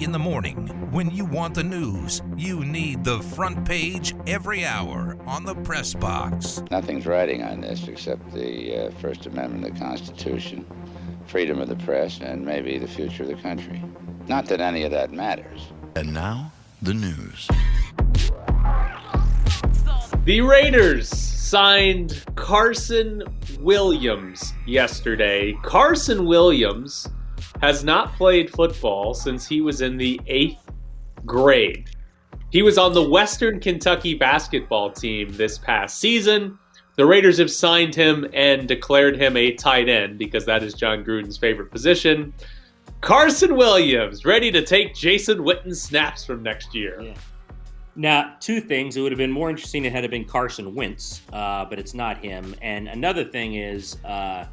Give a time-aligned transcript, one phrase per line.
[0.00, 5.16] In the morning, when you want the news, you need the front page every hour
[5.24, 6.60] on the press box.
[6.68, 10.66] Nothing's writing on this except the uh, First Amendment of the Constitution,
[11.28, 13.80] freedom of the press, and maybe the future of the country.
[14.26, 15.68] Not that any of that matters.
[15.94, 16.50] And now,
[16.82, 17.48] the news.
[20.24, 23.22] The Raiders signed Carson
[23.60, 25.56] Williams yesterday.
[25.62, 27.08] Carson Williams
[27.64, 30.70] has not played football since he was in the eighth
[31.24, 31.88] grade.
[32.50, 36.58] He was on the Western Kentucky basketball team this past season.
[36.96, 41.02] The Raiders have signed him and declared him a tight end because that is Jon
[41.02, 42.34] Gruden's favorite position.
[43.00, 47.00] Carson Williams ready to take Jason Witten's snaps from next year.
[47.00, 47.14] Yeah.
[47.96, 48.98] Now, two things.
[48.98, 51.94] It would have been more interesting if it had been Carson Wentz, uh, but it's
[51.94, 52.54] not him.
[52.60, 54.44] And another thing is, uh,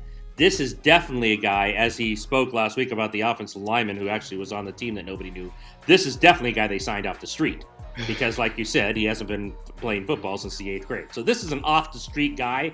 [0.41, 4.09] this is definitely a guy, as he spoke last week about the offensive lineman who
[4.09, 5.53] actually was on the team that nobody knew.
[5.85, 7.63] This is definitely a guy they signed off the street
[8.07, 11.09] because, like you said, he hasn't been playing football since the eighth grade.
[11.11, 12.73] So this is an off the street guy.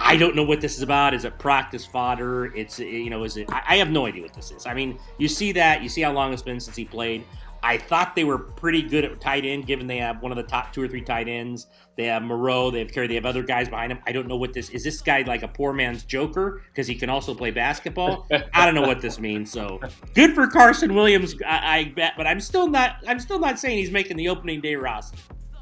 [0.00, 1.14] I don't know what this is about.
[1.14, 2.54] Is it practice fodder?
[2.54, 3.48] It's you know, is it?
[3.50, 4.66] I have no idea what this is.
[4.66, 7.24] I mean, you see that, you see how long it's been since he played.
[7.66, 10.44] I thought they were pretty good at tight end, given they have one of the
[10.44, 11.66] top two or three tight ends.
[11.96, 13.98] They have Moreau, they have Carey, they have other guys behind him.
[14.06, 14.84] I don't know what this is.
[14.84, 18.28] This guy like a poor man's Joker because he can also play basketball.
[18.54, 19.50] I don't know what this means.
[19.50, 19.80] So
[20.14, 22.98] good for Carson Williams, I, I bet, but I'm still not.
[23.08, 25.18] I'm still not saying he's making the opening day roster.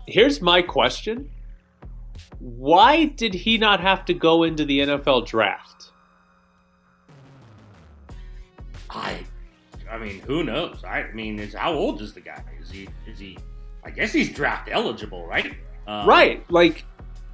[0.06, 1.30] Here's my question:
[2.38, 5.90] Why did he not have to go into the NFL draft?
[8.90, 9.24] I
[9.94, 10.82] I mean, who knows?
[10.82, 12.42] I mean, is how old is the guy?
[12.60, 12.88] Is he?
[13.06, 13.38] Is he?
[13.84, 15.54] I guess he's draft eligible, right?
[15.86, 16.44] Um, right.
[16.50, 16.84] Like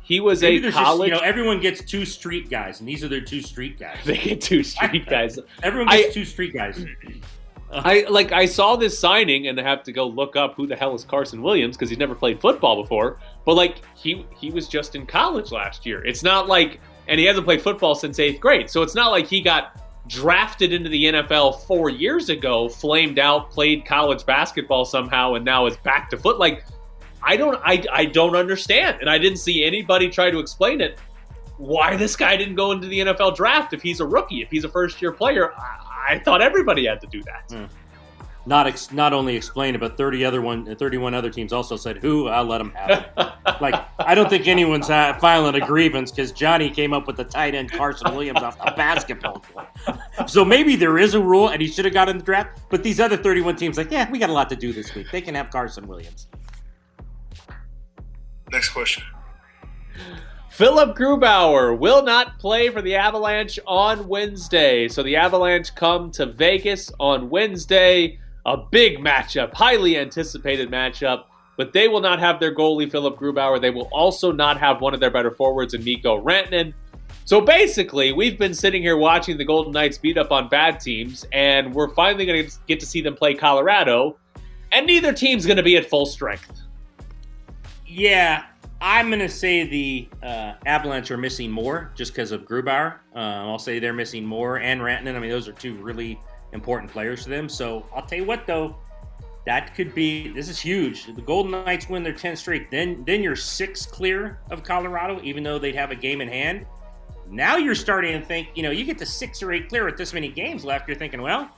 [0.03, 1.09] he was a college.
[1.11, 3.97] Just, you know, everyone gets two street guys, and these are their two street guys.
[4.05, 5.39] they get two street guys.
[5.63, 6.85] everyone gets I, two street guys.
[7.73, 8.31] I like.
[8.31, 11.05] I saw this signing, and I have to go look up who the hell is
[11.05, 13.21] Carson Williams because he's never played football before.
[13.47, 16.05] But like, he he was just in college last year.
[16.05, 18.69] It's not like, and he hasn't played football since eighth grade.
[18.69, 23.51] So it's not like he got drafted into the NFL four years ago, flamed out,
[23.51, 26.39] played college basketball somehow, and now is back to foot.
[26.39, 26.65] Like,
[27.23, 30.99] I don't, I, I don't understand, and I didn't see anybody try to explain it.
[31.59, 34.65] Why this guy didn't go into the NFL draft if he's a rookie, if he's
[34.65, 35.53] a first year player?
[35.53, 37.49] I, I thought everybody had to do that.
[37.49, 37.69] Mm
[38.51, 41.99] not ex- not only explained it, but 30 other one, 31 other teams also said,
[41.99, 42.27] "Who?
[42.27, 43.07] I'll let them have it."
[43.61, 47.25] like I don't think anyone's uh, filing a grievance because Johnny came up with the
[47.25, 49.69] tight end Carson Williams off the basketball court.
[50.29, 52.61] so maybe there is a rule, and he should have got in the draft.
[52.69, 55.07] But these other 31 teams, like, yeah, we got a lot to do this week.
[55.13, 56.27] They can have Carson Williams.
[58.51, 59.05] Next question.
[60.49, 64.89] Philip Grubauer will not play for the Avalanche on Wednesday.
[64.89, 71.25] So the Avalanche come to Vegas on Wednesday a big matchup, highly anticipated matchup.
[71.57, 73.61] But they will not have their goalie, Philip Grubauer.
[73.61, 76.73] They will also not have one of their better forwards in Mikko Rantanen.
[77.27, 81.27] So basically, we've been sitting here watching the Golden Knights beat up on bad teams,
[81.33, 84.17] and we're finally going to get to see them play Colorado,
[84.73, 86.63] and neither team's going to be at full strength.
[87.87, 88.47] Yeah,
[88.81, 92.97] I'm going to say the uh, Avalanche are missing more just because of Grubauer.
[93.15, 95.15] Uh, I'll say they're missing more, and Rantanen.
[95.15, 96.19] I mean, those are two really
[96.53, 97.49] important players to them.
[97.49, 98.77] So I'll tell you what, though,
[99.47, 101.07] that could be this is huge.
[101.07, 105.43] The Golden Knights win their 10th straight, then then you're six clear of Colorado, even
[105.43, 106.67] though they'd have a game in hand.
[107.29, 109.97] Now you're starting to think, you know, you get to six or eight clear with
[109.97, 110.89] this many games left.
[110.89, 111.49] You're thinking, well,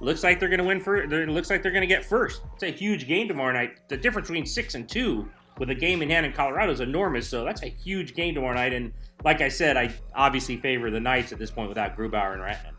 [0.00, 0.96] looks like they're going to win for.
[0.96, 2.42] It looks like they're going to get first.
[2.54, 3.88] It's a huge game tomorrow night.
[3.88, 7.28] The difference between six and two with a game in hand in Colorado is enormous.
[7.28, 8.72] So that's a huge game tomorrow night.
[8.72, 8.92] And
[9.24, 12.71] like I said, I obviously favor the Knights at this point without Grubauer and.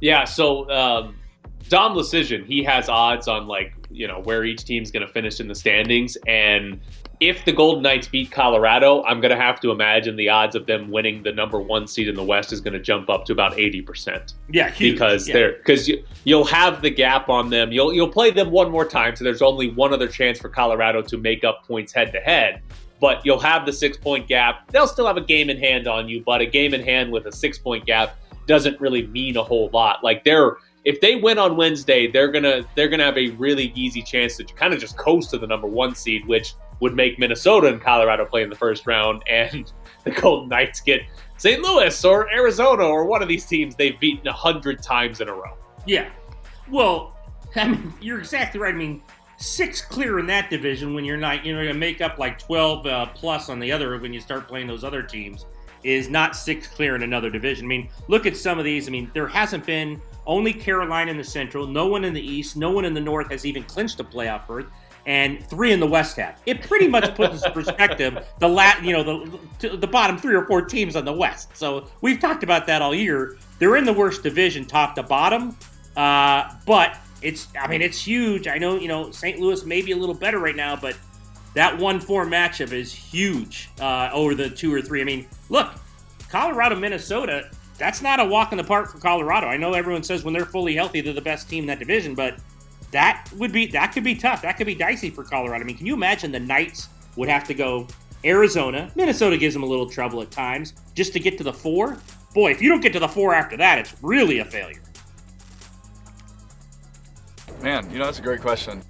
[0.00, 1.16] Yeah, so um,
[1.68, 5.40] Dom Luszczyszyn, he has odds on like you know where each team's going to finish
[5.40, 6.80] in the standings, and
[7.20, 10.64] if the Golden Knights beat Colorado, I'm going to have to imagine the odds of
[10.64, 13.32] them winning the number one seed in the West is going to jump up to
[13.32, 14.34] about eighty percent.
[14.50, 14.94] Yeah, huge.
[14.94, 15.34] because yeah.
[15.34, 17.72] they're because you, you'll have the gap on them.
[17.72, 21.02] You'll you'll play them one more time, so there's only one other chance for Colorado
[21.02, 22.62] to make up points head to head.
[23.00, 24.70] But you'll have the six point gap.
[24.72, 27.26] They'll still have a game in hand on you, but a game in hand with
[27.26, 28.16] a six point gap
[28.50, 30.02] doesn't really mean a whole lot.
[30.02, 34.02] Like they're if they win on Wednesday, they're gonna they're gonna have a really easy
[34.02, 37.68] chance to kind of just coast to the number one seed, which would make Minnesota
[37.68, 41.02] and Colorado play in the first round, and the Golden Knights get
[41.36, 41.62] St.
[41.62, 45.32] Louis or Arizona or one of these teams they've beaten a hundred times in a
[45.32, 45.56] row.
[45.86, 46.10] Yeah,
[46.68, 47.16] well,
[47.54, 48.74] I mean, you're exactly right.
[48.74, 49.00] I mean,
[49.36, 52.86] six clear in that division when you're not, you know, to make up like 12
[52.86, 55.46] uh, plus on the other when you start playing those other teams
[55.82, 57.64] is not six clear in another division.
[57.66, 58.88] I mean, look at some of these.
[58.88, 61.66] I mean, there hasn't been Only Carolina in the Central.
[61.66, 62.56] No one in the East.
[62.56, 64.66] No one in the North has even clinched a playoff berth.
[65.06, 66.38] And three in the West have.
[66.44, 69.02] It pretty much puts into perspective the lat, you know,
[69.58, 71.56] the the bottom three or four teams on the West.
[71.56, 73.38] So we've talked about that all year.
[73.58, 75.56] They're in the worst division, top to bottom.
[75.96, 78.46] Uh, but it's, I mean, it's huge.
[78.46, 79.40] I know, you know, St.
[79.40, 80.96] Louis may be a little better right now, but
[81.54, 85.00] that one four matchup is huge uh, over the two or three.
[85.00, 85.72] I mean, look,
[86.28, 89.46] Colorado, Minnesota, that's not a walk in the park for Colorado.
[89.46, 92.14] I know everyone says when they're fully healthy, they're the best team in that division,
[92.14, 92.38] but
[92.90, 94.42] that would be that could be tough.
[94.42, 95.64] That could be dicey for Colorado.
[95.64, 97.88] I mean, can you imagine the Knights would have to go
[98.24, 98.90] Arizona?
[98.94, 101.98] Minnesota gives them a little trouble at times just to get to the four.
[102.34, 104.82] Boy, if you don't get to the four after that, it's really a failure.
[107.62, 108.82] Man, you know that's a great question.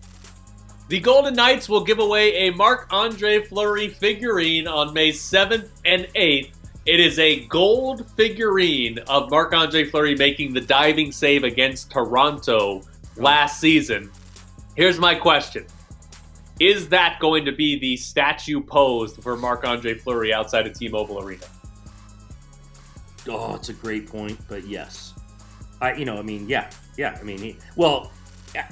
[0.91, 6.09] The Golden Knights will give away a Marc Andre Fleury figurine on May 7th and
[6.17, 6.51] 8th.
[6.85, 12.83] It is a gold figurine of Marc Andre Fleury making the diving save against Toronto
[13.17, 14.11] last season.
[14.75, 15.65] Here's my question
[16.59, 20.89] Is that going to be the statue posed for Marc Andre Fleury outside of T
[20.89, 21.47] Mobile Arena?
[23.29, 25.15] Oh, it's a great point, but yes.
[25.81, 27.17] I, you know, I mean, yeah, yeah.
[27.19, 28.11] I mean, he, well,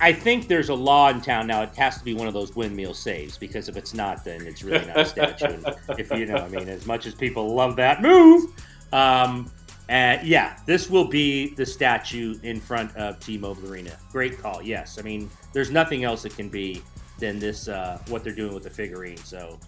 [0.01, 1.63] I think there's a law in town now.
[1.63, 4.63] It has to be one of those windmill saves because if it's not, then it's
[4.63, 5.47] really not a statue.
[5.47, 8.51] And if you know, I mean, as much as people love that move,
[8.93, 9.51] um,
[9.89, 13.97] uh, yeah, this will be the statue in front of T-Mobile Arena.
[14.11, 14.61] Great call.
[14.63, 16.83] Yes, I mean, there's nothing else it can be
[17.19, 17.69] than this.
[17.69, 19.17] Uh, what they're doing with the figurine.
[19.19, 19.59] So,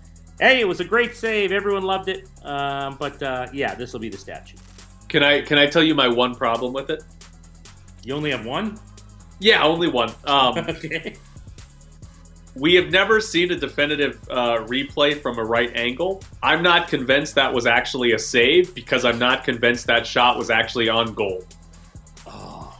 [0.41, 1.53] hey, it was a great save.
[1.53, 2.29] Everyone loved it.
[2.43, 4.57] Um, but uh, yeah, this will be the statue.
[5.09, 7.03] Can I can I tell you my one problem with it?
[8.05, 8.79] You only have one.
[9.40, 10.12] Yeah, only one.
[10.25, 11.16] Um, okay.
[12.54, 16.22] we have never seen a definitive uh, replay from a right angle.
[16.42, 20.50] I'm not convinced that was actually a save because I'm not convinced that shot was
[20.50, 21.44] actually on goal.
[22.26, 22.78] Oh,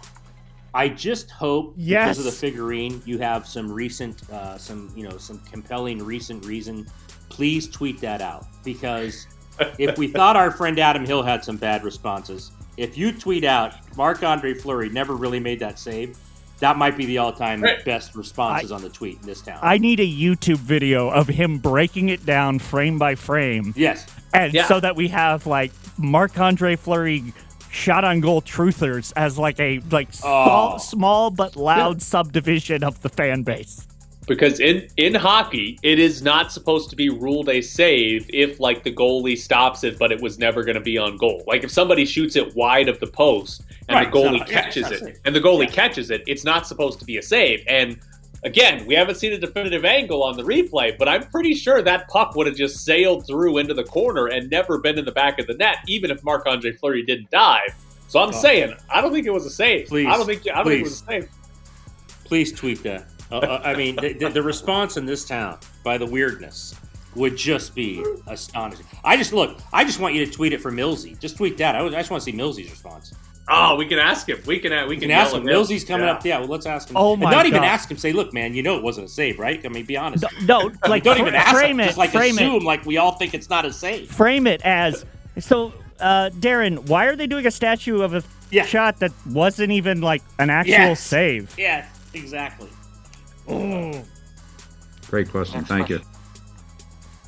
[0.75, 2.17] I just hope Yes.
[2.17, 6.45] because of the figurine, you have some recent, uh, some you know, some compelling recent
[6.45, 6.87] reason.
[7.31, 9.27] Please tweet that out because
[9.79, 13.75] if we thought our friend Adam Hill had some bad responses, if you tweet out
[13.97, 16.19] Marc Andre Fleury never really made that save,
[16.61, 17.85] that might be the all-time Right.
[17.85, 19.59] best responses on the tweet in this town.
[19.63, 24.53] I need a YouTube video of him breaking it down frame by frame, yes, and
[24.55, 24.67] Yeah.
[24.67, 27.33] so that we have like Marc Andre Fleury
[27.71, 30.17] shot on goal truthers as like a like oh.
[30.19, 30.79] small, Oh.
[30.79, 33.87] small but loud subdivision of the fan base.
[34.27, 38.85] Because in in hockey, it is not supposed to be ruled a save if like
[38.85, 41.43] the goalie stops it, but it was never going to be on goal.
[41.47, 44.91] Like if somebody shoots it wide of the post and Right, the goalie yeah, catches
[44.91, 45.73] it, and the goalie Yeah.
[45.73, 47.63] catches it, it's not supposed to be a save.
[47.67, 47.99] And
[48.45, 52.09] again, we haven't seen a definitive angle on the replay, but I'm pretty sure that
[52.09, 55.39] puck would have just sailed through into the corner and never been in the back
[55.41, 57.75] of the net, even if Marc Andre Fleury didn't dive.
[58.07, 58.33] So I'm Oh.
[58.41, 59.89] saying, I don't think it was a save.
[59.89, 61.29] Please, I don't think I don't think it was a save.
[62.25, 63.07] please tweet that.
[63.33, 66.75] Uh, uh, I mean, the, the, response in this town by the weirdness
[67.15, 68.87] would just be astonishing.
[69.05, 69.59] I just look.
[69.73, 71.19] I just want you to tweet it for Millsy.
[71.21, 71.77] Just tweet that.
[71.77, 73.13] I, I just want to see Millsy's response.
[73.53, 74.39] Oh, we can ask him.
[74.47, 74.71] We can.
[74.89, 75.41] We You can, can ask him.
[75.41, 76.13] at Millsy's coming Yeah.
[76.13, 76.25] up.
[76.25, 76.97] Yeah, well, let's ask him.
[76.97, 77.97] Oh And my Not even ask him.
[77.99, 79.61] Say, look, man, you know it wasn't a save, right?
[79.65, 80.25] I mean, be honest.
[80.43, 81.81] No, no like don't fr- even ask frame him.
[81.81, 84.11] it, Just like frame assume it, like we all think it's not a save.
[84.11, 85.05] frame it as
[85.39, 85.73] so.
[85.99, 88.65] Uh, Darren, why are they doing a statue of a Yeah.
[88.65, 91.01] shot that wasn't even like an actual Yes.
[91.01, 91.55] save?
[91.59, 92.69] Yeah, exactly.
[95.09, 95.65] Great question.
[95.65, 96.01] Thank you.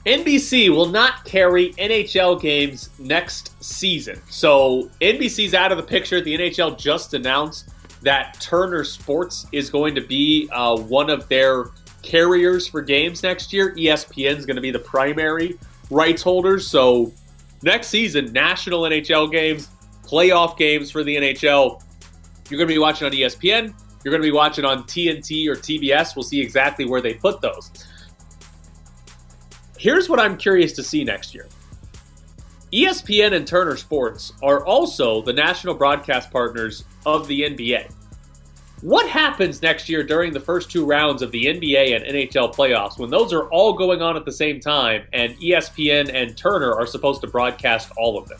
[0.07, 4.21] NBC will not carry NHL games next season.
[4.29, 6.21] So NBC's out of the picture.
[6.21, 7.71] The NHL just announced
[8.03, 11.67] that Turner Sports is going to be uh, one of their
[12.03, 13.75] carriers for games next year.
[13.77, 15.57] ESPN is going to be the primary
[15.89, 16.67] rights holders.
[16.67, 17.13] So
[17.63, 19.69] next season, national NHL games,
[20.05, 21.81] playoff games for the NHL.
[22.51, 23.73] You're going to be watching on ESPN.
[24.03, 26.17] You're going to be watching on TNT or TBS.
[26.17, 27.71] We'll see exactly where they put those.
[29.83, 31.49] Here's what I'm curious to see next year.
[32.73, 37.91] ESPN and Turner Sports are also the national broadcast partners of the NBA.
[38.83, 42.97] What happens next year during the first two rounds of the NBA and NHL playoffs
[42.97, 46.87] when those are all going on at the same time and ESPN and Turner are
[46.87, 48.39] supposed to broadcast all of them?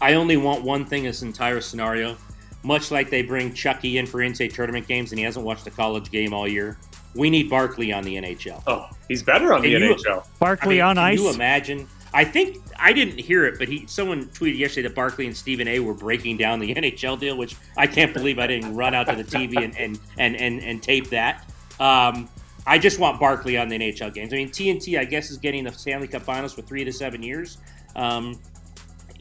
[0.00, 2.16] I only want one thing in this entire scenario.
[2.64, 5.70] Much like they bring Chucky in for NCAA tournament games and he hasn't watched a
[5.70, 6.78] college game all year.
[7.14, 8.62] We need Barkley on the NHL.
[8.66, 10.24] Oh, he's better on the you- NHL.
[10.38, 11.18] Barkley I mean, on can ice.
[11.18, 11.88] you imagine?
[12.12, 15.68] I think I didn't hear it, but he someone tweeted yesterday that Barkley and Stephen
[15.68, 15.80] A.
[15.80, 19.16] were breaking down the NHL deal, which I can't believe I didn't run out to
[19.16, 21.48] the TV and and and and, and tape that.
[21.78, 22.28] Um,
[22.66, 24.32] I just want Barkley on the NHL games.
[24.32, 27.22] I mean, TNT, I guess, is getting the Stanley Cup Finals for three to seven
[27.22, 27.58] years.
[27.96, 28.38] Um,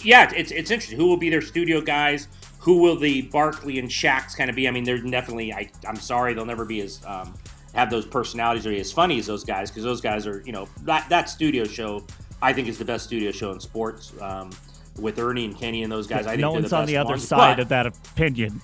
[0.03, 0.98] yeah, it's it's interesting.
[0.98, 2.27] Who will be their studio guys?
[2.60, 4.67] who will the Barkley and Shaqs kind of be?
[4.67, 5.53] I mean, they're definitely.
[5.53, 7.34] I, I'm sorry, they'll never be as um,
[7.79, 10.51] have those personalities or be as funny as those guys because those guys are, you
[10.51, 12.05] know, that that studio show.
[12.41, 14.13] I think is the best studio show in sports.
[14.21, 14.51] Um,
[14.98, 17.12] with Ernie and Kenny and those guys, I think no one's the on the other
[17.12, 17.27] ones.
[17.27, 18.62] side But- of that opinion.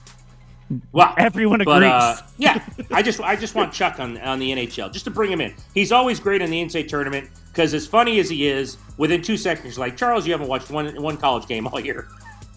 [0.92, 2.34] Well, Everyone but, uh, agrees.
[2.38, 2.60] yeah,
[2.92, 5.54] I just I just want Chuck on on the NHL just to bring him in.
[5.76, 9.38] He's always great in the NCAA tournament because as funny as he is, within two
[9.38, 12.08] seconds, like Charles, you haven't watched one one college game all year.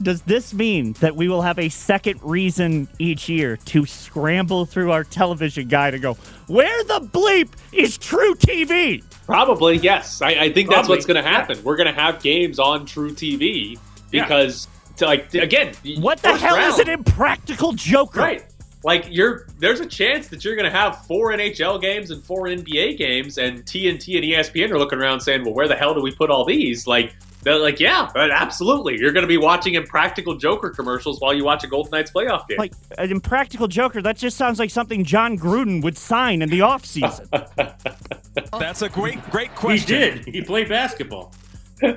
[0.00, 4.92] Does this mean that we will have a second reason each year to scramble through
[4.92, 6.14] our television guide and go,
[6.46, 9.02] where the bleep is truTV?
[9.26, 10.22] Probably, yes.
[10.22, 11.62] I, I think that's Probably, what's going to happen.
[11.64, 13.78] We're going to have games on truTV
[14.12, 14.22] Yeah.
[14.22, 18.20] because, to, like, again, What the hell is an impractical joker?
[18.20, 18.44] Right.
[18.84, 22.44] Like you're there's a chance that you're going to have four NHL games and four
[22.44, 26.00] NBA games, and TNT and ESPN are looking around saying, "Well, where the hell do
[26.00, 29.74] we put all these?" Like they're like, "Yeah, but absolutely, you're going to be watching
[29.74, 34.02] Impractical Joker commercials while you watch a Golden Knights playoff game." Like an impractical joker,
[34.02, 37.28] that just sounds like something Jon Gruden would sign in the offseason.
[38.58, 39.78] That's a great, great question.
[39.78, 40.34] He did.
[40.34, 41.32] He played basketball.
[41.82, 41.92] All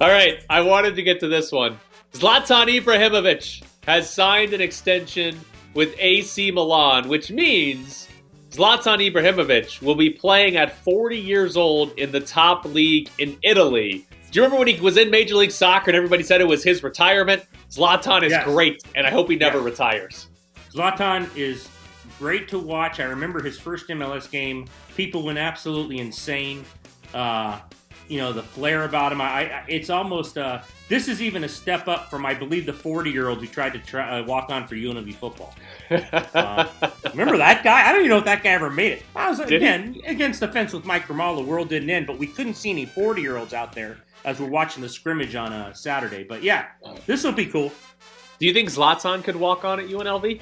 [0.00, 1.78] right, I wanted to get to this one.
[2.12, 5.40] Zlatan Ibrahimovic has signed an extension
[5.74, 8.08] with AC Milan, which means
[8.58, 14.06] Zlatan Ibrahimovic will be playing at 40 years old in the top league in Italy.
[14.30, 16.62] Do you remember when he was in Major League Soccer and everybody said it was
[16.62, 17.42] his retirement?
[17.68, 18.44] Zlatan is Yes.
[18.44, 19.64] great, and I hope he never Yeah.
[19.64, 20.28] retires.
[20.72, 21.68] Zlatan is
[22.20, 23.00] great to watch.
[23.00, 24.66] I remember his first MLS game.
[24.96, 26.64] People went absolutely insane.
[27.12, 27.58] Uh,
[28.08, 29.20] you know the flair about him.
[29.20, 32.72] I, I it's almost uh, this is even a step up from I believe the
[32.72, 35.54] 40 year old who tried to try, uh, walk on for UNLV football.
[36.34, 36.66] Uh,
[37.10, 37.86] remember that guy?
[37.86, 39.02] I don't even know if that guy ever made it.
[39.14, 39.56] I was Did he?
[39.56, 41.36] again against the fence with Mike Grimala.
[41.36, 44.40] The world didn't end, but we couldn't see any 40 year olds out there as
[44.40, 46.24] we're watching the scrimmage on a Saturday.
[46.24, 46.66] But yeah,
[47.06, 47.70] this will be cool.
[48.38, 50.40] Do you think Zlatan could walk on at UNLV?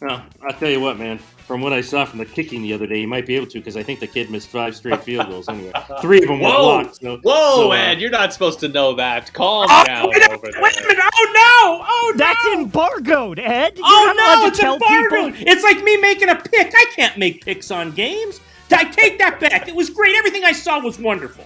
[0.00, 1.20] Well, I'll tell you what, man.
[1.52, 3.58] From what I saw from the kicking the other day, he might be able to
[3.58, 5.70] because I think the kid missed five straight field goals anyway.
[6.00, 6.96] Three of them were Whoa, blocked.
[6.96, 8.00] So, whoa, so, uh, Ed!
[8.00, 9.30] You're not supposed to know that.
[9.34, 10.62] Calm Oh, down wait, a- over there.
[10.62, 11.04] wait a minute!
[11.14, 11.84] Oh no!
[11.86, 12.16] Oh no!
[12.16, 13.74] That's embargoed, Ed.
[13.76, 14.46] You're Oh not no!
[14.46, 15.34] It's tell embargoed.
[15.34, 15.52] people.
[15.52, 16.72] It's like me making a pick.
[16.74, 18.40] I can't make picks on games.
[18.70, 19.68] I take that back.
[19.68, 20.16] It was great.
[20.16, 21.44] Everything I saw was wonderful.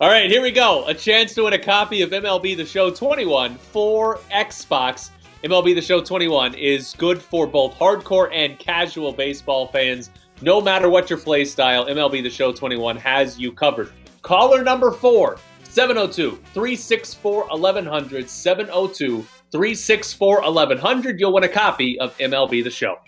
[0.00, 0.86] All right, here we go.
[0.86, 5.10] A chance to win a copy of MLB The Show 21 for Xbox.
[5.44, 10.08] MLB The Show 21 is good for both hardcore and casual baseball fans.
[10.40, 13.92] No matter what your play style, MLB The Show 21 has you covered.
[14.22, 18.30] Caller number four, 702 364 1100.
[18.30, 21.20] 702 364 1100.
[21.20, 22.98] You'll win a copy of MLB The Show.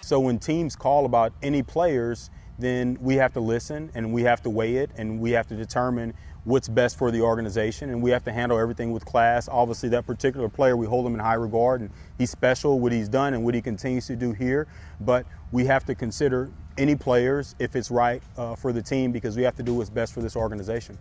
[0.00, 4.42] So when teams call about any players, then we have to listen and we have
[4.42, 6.14] to weigh it and we have to determine
[6.44, 9.48] what's best for the organization and we have to handle everything with class.
[9.48, 13.08] Obviously, that particular player, we hold him in high regard and he's special what he's
[13.08, 14.66] done and what he continues to do here.
[15.00, 19.36] But we have to consider any players if it's right uh, for the team because
[19.36, 20.98] we have to do what's best for this organization.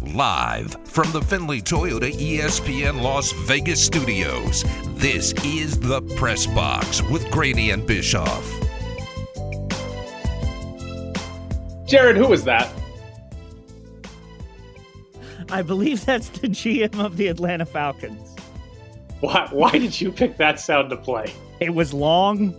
[0.00, 4.64] Live from the Findlay Toyota ESPN Las Vegas studios,
[4.94, 8.48] this is the Press Box with Graney and Bischoff.
[11.84, 12.70] Jared, who is that?
[15.50, 18.36] I believe that's the GM of the Atlanta Falcons.
[19.20, 21.32] Why, why did you pick that sound to play?
[21.60, 22.54] It was long.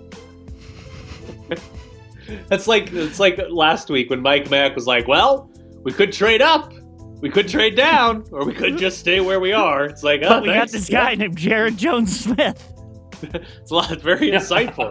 [2.47, 5.49] That's like it's like last week when Mike Mack was like, "Well,
[5.83, 6.73] we could trade up,
[7.21, 10.29] we could trade down, or we could just stay where we are." It's like, oh,
[10.29, 12.73] But we got this guy named Jaryd Jones-Smith.
[13.21, 14.89] It's a lot very insightful.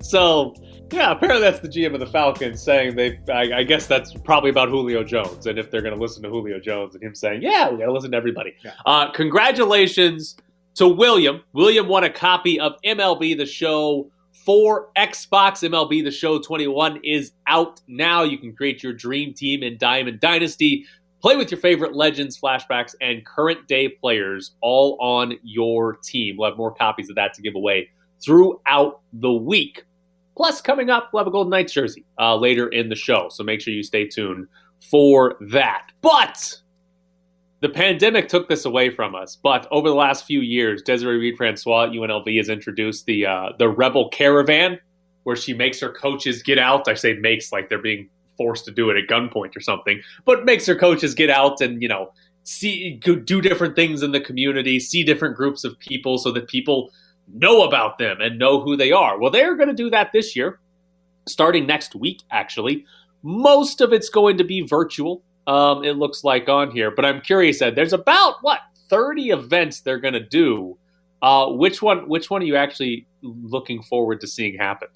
[0.00, 0.54] so,
[0.92, 3.18] yeah, apparently that's the GM of the Falcons saying they.
[3.32, 6.28] I, I guess that's probably about Julio Jones, and if they're going to listen to
[6.28, 8.54] Julio Jones and him saying, "Yeah, we got to listen to everybody."
[8.86, 10.36] Uh, congratulations
[10.74, 11.42] to William.
[11.52, 14.10] William won a copy of MLB The Show
[14.44, 15.68] for Xbox.
[15.68, 18.22] MLB The Show 21 is out now.
[18.22, 20.84] You can create your dream team in Diamond Dynasty.
[21.22, 26.36] Play with your favorite legends, flashbacks, and current day players all on your team.
[26.36, 27.88] We'll have more copies of that to give away
[28.22, 29.84] throughout the week.
[30.36, 33.28] Plus, coming up, we'll have a Golden Knights jersey uh, later in the show.
[33.30, 34.48] So make sure you stay tuned
[34.90, 35.90] for that.
[36.00, 36.60] But
[37.60, 39.36] the pandemic took this away from us.
[39.36, 43.52] But over the last few years, Desiree Reed Francois at UNLV has introduced the uh,
[43.58, 44.78] the Rebel Caravan,
[45.22, 46.88] where she makes her coaches get out.
[46.88, 50.44] I say makes like they're being forced to do it at gunpoint or something, but
[50.44, 52.12] makes her coaches get out and you know
[52.42, 56.90] see do different things in the community, see different groups of people, so that people
[57.32, 59.18] know about them and know who they are.
[59.18, 60.60] Well, they're going to do that this year,
[61.26, 62.22] starting next week.
[62.30, 62.84] Actually,
[63.22, 65.22] most of it's going to be virtual.
[65.46, 67.60] Um, it looks like on here, but I'm curious.
[67.60, 70.78] Ed, there's about what 30 events they're going to do.
[71.22, 72.08] Uh, which one?
[72.08, 74.88] Which one are you actually looking forward to seeing happen?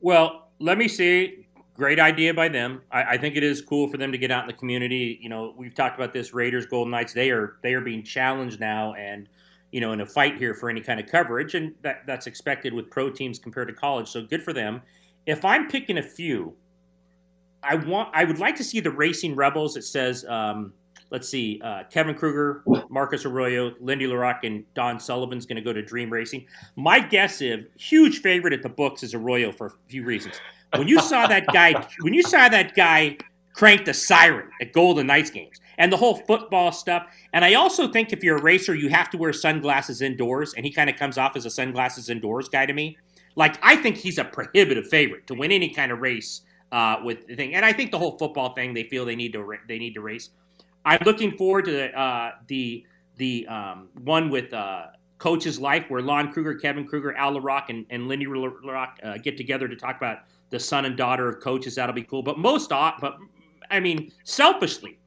[0.00, 1.46] Well, let me see.
[1.74, 2.82] Great idea by them.
[2.90, 5.18] I, I, think it is cool for them to get out in the community.
[5.20, 6.34] You know, we've talked about this.
[6.34, 7.12] Raiders, Golden Knights.
[7.12, 9.28] They are they are being challenged now, and
[9.72, 12.72] you know, in a fight here for any kind of coverage, and that, that's expected
[12.72, 14.08] with pro teams compared to college.
[14.08, 14.82] So good for them.
[15.26, 16.54] If I'm picking a few,
[17.62, 19.76] I want I would like to see the Racing Rebels.
[19.76, 20.72] It says, um,
[21.10, 25.72] let's see, uh, Kevin Kruger, Marcus Arroyo, Lindy LaRocque, and Dawn Sullivan's going to go
[25.72, 26.46] to Dream Racing.
[26.76, 30.40] My guess is huge favorite at the books is Arroyo for a few reasons.
[30.76, 33.18] When you saw that guy, when you saw that guy
[33.60, 37.14] crank the siren at Golden Knights games and the whole football stuff.
[37.34, 40.64] And I also think if you're a racer, you have to wear sunglasses indoors, and
[40.64, 42.96] he kind of comes off as a sunglasses indoors guy to me.
[43.36, 46.40] Like I think he's a prohibitive favorite to win any kind of race
[46.72, 47.54] uh, with the thing.
[47.54, 50.00] And I think the whole football thing, they feel they need to they need to
[50.00, 50.30] race.
[50.86, 52.86] I'm looking forward to the uh, the
[53.18, 54.86] the um, one with uh,
[55.18, 59.36] Coach's Life, where Lon Kruger, Kevin Kruger, Al LaRocque, and, and Lindy LaRocque uh, get
[59.36, 61.74] together to talk about the son and daughter of coaches.
[61.74, 62.22] That'll be cool.
[62.22, 63.18] But most, but
[63.70, 64.98] I mean, selfishly,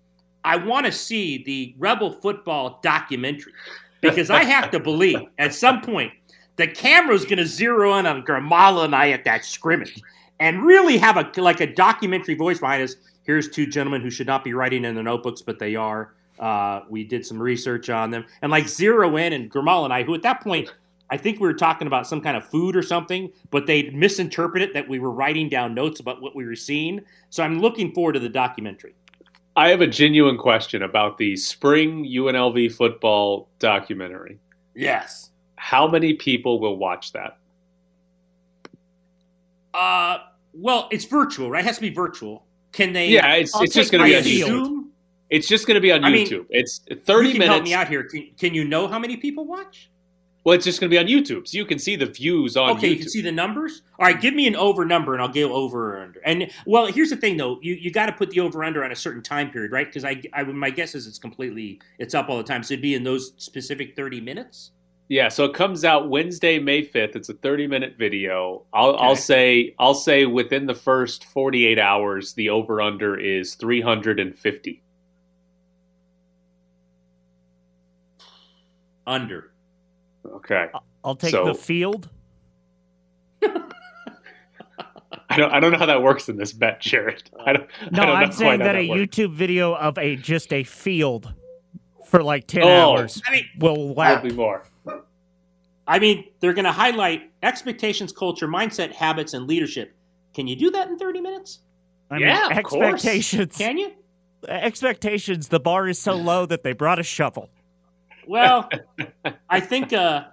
[0.44, 3.54] I want to see the Rebel football documentary
[4.02, 6.12] because I have to believe at some point
[6.58, 10.02] the camera's going to zero in on Grimala and I at that scrimmage
[10.40, 12.96] and really have a like a documentary voice behind us.
[13.24, 16.14] Here's two gentlemen who should not be writing in their notebooks, but they are.
[16.40, 20.04] Uh, we did some research on them and like zero in and Grimala and I,
[20.04, 20.74] who at that point
[21.14, 24.74] I think we were talking about some kind of food or something, but they misinterpreted
[24.74, 27.02] that we were writing down notes about what we were seeing.
[27.30, 28.96] So I'm looking forward to the documentary.
[29.56, 34.40] I have a genuine question about the spring UNLV football documentary.
[34.74, 35.30] Yes.
[35.56, 37.38] How many people will watch that?
[39.76, 40.18] Uh,
[40.52, 41.64] well, it's virtual, right?
[41.64, 42.48] It has to be virtual.
[42.72, 43.10] Can they?
[43.10, 44.86] Yeah, it's, it's just going to be on YouTube.
[45.30, 46.32] It's just going to be on I YouTube.
[46.32, 47.54] Mean, it's thirty you can minutes.
[47.54, 48.04] Help me out here.
[48.04, 49.92] Can, can you know how many people watch?
[50.44, 52.72] Well, it's just going to be on YouTube, so you can see the views on.
[52.72, 52.92] Okay, YouTube.
[52.92, 53.82] you can see the numbers.
[53.98, 56.20] All right, give me an over number, and I'll go over or under.
[56.26, 58.92] And well, here's the thing, though, you you got to put the over under on
[58.92, 59.88] a certain time period, right?
[59.88, 62.82] Because I, I my guess is it's completely it's up all the time, so it'd
[62.82, 64.72] be in those specific thirty minutes.
[65.08, 67.16] Yeah, so it comes out Wednesday, May fifth.
[67.16, 68.64] It's a thirty minute video.
[68.74, 69.04] I'll okay.
[69.04, 73.80] I'll say I'll say within the first forty eight hours, the over under is three
[73.80, 74.84] hundred and fifty.
[79.08, 79.53] Under.
[80.26, 80.68] Okay.
[81.04, 82.10] I'll take so, the field.
[85.30, 85.52] I don't.
[85.52, 87.30] I don't know how that works in this bet, Jared.
[87.46, 87.70] I don't.
[87.92, 89.00] No, I am saying that, that a works.
[89.02, 91.34] YouTube video of a just a field
[92.06, 94.22] for like ten oh, hours I mean, will lap.
[94.22, 94.64] Probably more.
[95.86, 99.94] I mean, they're going to highlight expectations, culture, mindset, habits, and leadership.
[100.34, 101.60] Can you do that in thirty minutes?
[102.12, 103.58] I yeah, mean, expectations.
[103.58, 103.58] Course.
[103.58, 103.92] Can you?
[104.48, 105.48] Expectations.
[105.48, 107.50] The bar is so low that they brought a shovel.
[108.28, 108.70] Well,
[109.50, 110.26] I think uh,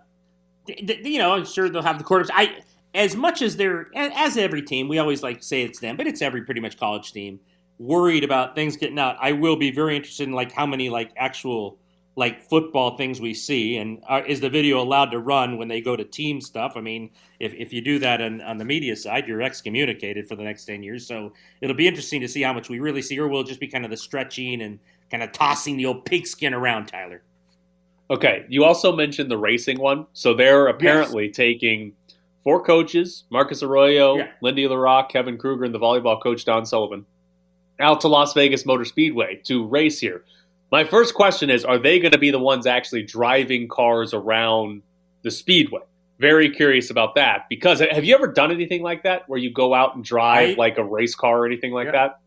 [0.67, 2.31] th- th- you know, I'm sure they'll have the quarterbacks.
[2.33, 2.61] I
[2.95, 6.07] as much as they're as every team, we always like to say it's them, but
[6.07, 7.41] it's every pretty much college team
[7.79, 9.17] worried about things getting out.
[9.21, 11.79] I will be very interested in like how many like actual
[12.17, 15.81] like football things we see, and are, is the video allowed to run when they
[15.81, 16.73] go to team stuff?
[16.77, 20.35] I mean, if, if you do that on, on the media side, you're excommunicated for
[20.35, 21.07] the next ten years.
[21.07, 23.61] So it'll be interesting to see how much we really see, or will it just
[23.61, 27.23] be kind of the stretching and kind of tossing the old pigskin around, Tyler.
[28.11, 30.07] Okay, you also mentioned the racing one.
[30.13, 31.37] So they're apparently yes.
[31.37, 31.93] taking
[32.43, 34.29] four coaches Marcus Arroyo, yeah.
[34.43, 37.07] Lindy LaRocque, Kevin Kruger, and the volleyball coach Dawn Sullivan
[37.79, 40.25] out to Las Vegas Motor Speedway to race here.
[40.71, 44.83] My first question is Are they going to be the ones actually driving cars around
[45.23, 45.83] the speedway?
[46.19, 49.73] Very curious about that because have you ever done anything like that where you go
[49.73, 51.93] out and drive I, like a race car or anything like yeah.
[51.93, 52.21] that?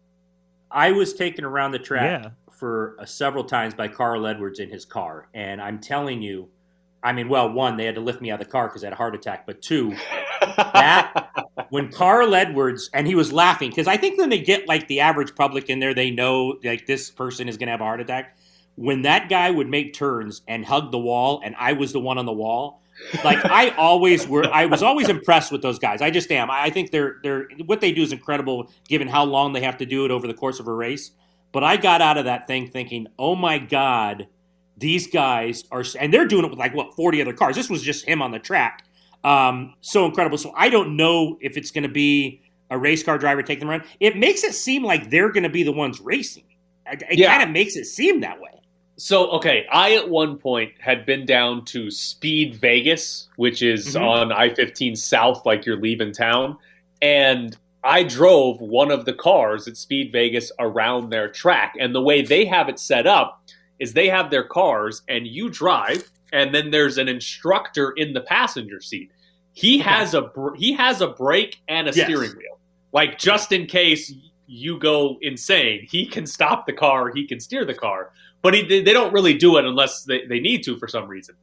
[0.72, 2.30] I was taken around the track yeah
[2.64, 6.48] for uh, several times by Carl Edwards in his car, and I'm telling you,
[7.04, 8.88] I mean, well, one, they had to lift me out of the car because I
[8.88, 9.94] had a heart attack, but two,
[10.40, 11.30] that
[11.72, 15.02] when Carl Edwards and he was laughing because I think when they get like the
[15.02, 18.00] average public in there, they know like this person is going to have a heart
[18.00, 18.38] attack.
[18.76, 22.18] When that guy would make turns and hug the wall, and I was the one
[22.18, 22.82] on the wall,
[23.26, 26.02] like I always were, I was always impressed with those guys.
[26.02, 26.50] I just am.
[26.50, 29.86] I think they're they're what they do is incredible, given how long they have to
[29.86, 31.12] do it over the course of a race.
[31.54, 34.28] But I got out of that thing thinking, oh my God,
[34.76, 37.56] these guys are, and they're doing it with like, what, 40 other cars.
[37.56, 38.86] This was just him on the track.
[39.24, 40.38] Um, so incredible.
[40.38, 43.70] So I don't know if it's going to be a race car driver taking them
[43.70, 43.84] around.
[44.00, 46.46] It makes it seem like they're going to be the ones racing.
[46.88, 47.38] It, it yeah.
[47.38, 48.50] kind of makes it seem that way.
[48.96, 54.04] So, okay, I at one point had been down to Speed Vegas, which is mm-hmm.
[54.04, 56.58] on I 15 South, like you're leaving town.
[57.02, 61.74] And I drove one of the cars at Speed Vegas around their track.
[61.80, 63.44] And the way they have it set up
[63.80, 68.22] is they have their cars and you drive, and then there's an instructor in the
[68.22, 69.12] passenger seat.
[69.54, 72.06] He has a br- he has a brake and a Yes.
[72.08, 72.60] steering wheel,
[72.92, 74.14] like just in case
[74.48, 75.88] you go insane.
[75.90, 77.12] He can stop the car.
[77.14, 80.40] He can steer the car, but he, they don't really do it unless they, they
[80.40, 81.36] need to for some reason.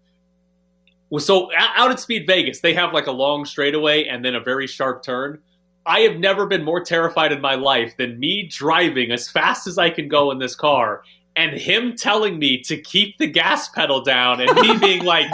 [1.09, 4.41] Well, so out at Speed Vegas, they have like a long straightaway and then a
[4.41, 5.41] very sharp turn.
[5.87, 9.79] I have never been more terrified in my life than me driving as fast as
[9.79, 11.03] I can go in this car
[11.37, 15.31] and him telling me to keep the gas pedal down and me being like,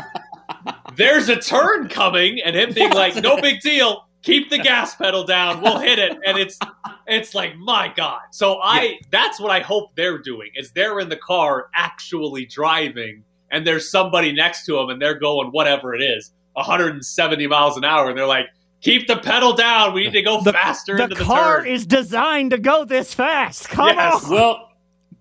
[0.94, 4.06] there's a turn coming and him being like, no big deal.
[4.22, 5.62] Keep the gas pedal down.
[5.62, 6.12] We'll hit it.
[6.24, 6.58] And it's,
[7.06, 8.20] it's like, my God.
[8.32, 13.24] So I, that's what I hope they're doing is they're in the car actually driving
[13.50, 17.84] and there's somebody next to them and they're going whatever it is 170 miles an
[17.84, 18.46] hour and they're like
[18.86, 21.66] keep the pedal down we need to go The, faster the into the car turn
[21.66, 23.68] is designed to go this fast.
[23.68, 24.24] Come Yes.
[24.24, 24.30] on.
[24.30, 24.70] Well,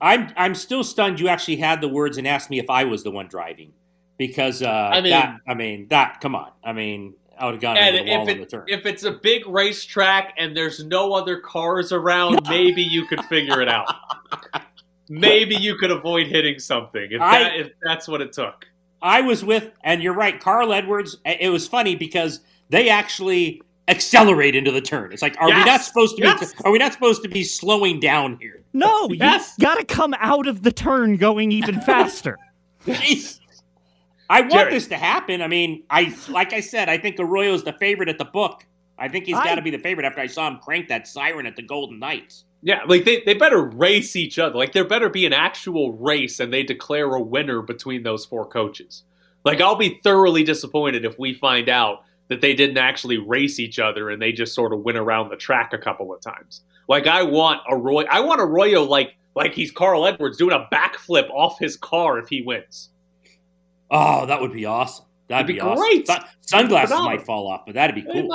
[0.02, 1.20] I'm I'm still stunned.
[1.20, 3.74] You actually had the words and asked me if I was the one driving,
[4.18, 6.22] because uh, I mean- that, I mean that.
[6.22, 8.44] Come on, I mean I would have gone and into the wall if, on the
[8.44, 8.64] it, turn.
[8.68, 13.62] if it's a big racetrack and there's no other cars around maybe you could figure
[13.62, 13.94] it out
[15.10, 18.66] maybe you could avoid hitting something if, I- that, if that's what it took
[19.02, 21.18] I was with, and you're right, Carl Edwards.
[21.26, 25.12] It was funny because they actually accelerate into the turn.
[25.12, 26.54] It's like, are we not supposed to yes.
[26.54, 26.64] be?
[26.66, 28.64] Are we not supposed to be slowing down here?
[28.74, 29.54] No, Yes.
[29.58, 32.38] you got to come out of the turn going even faster.
[32.88, 33.40] Jeez.
[34.30, 34.72] I want Jerry.
[34.72, 35.42] this to happen.
[35.44, 38.66] I mean, I like I said, I think Arroyo's the favorite at the book.
[38.98, 41.46] I think he's got to be the favorite after I saw him crank that siren
[41.46, 42.46] at the Golden Knights.
[42.64, 46.40] yeah like they, they better race each other like there better be an actual race
[46.40, 49.04] and they declare a winner between those four coaches
[49.44, 53.78] like i'll be thoroughly disappointed if we find out that they didn't actually race each
[53.80, 56.62] other and they just sort of went around the track a couple of times.
[56.88, 61.30] Like I want Arroyo, I want Arroyo like like he's Carl Edwards doing a backflip
[61.30, 62.90] off his car if he wins.
[63.92, 65.06] Oh, that would be awesome.
[65.28, 65.84] That'd It'd be, be awesome.
[65.84, 66.08] great.
[66.08, 68.28] Sun- Sunglasses might fall off, but that'd be cool.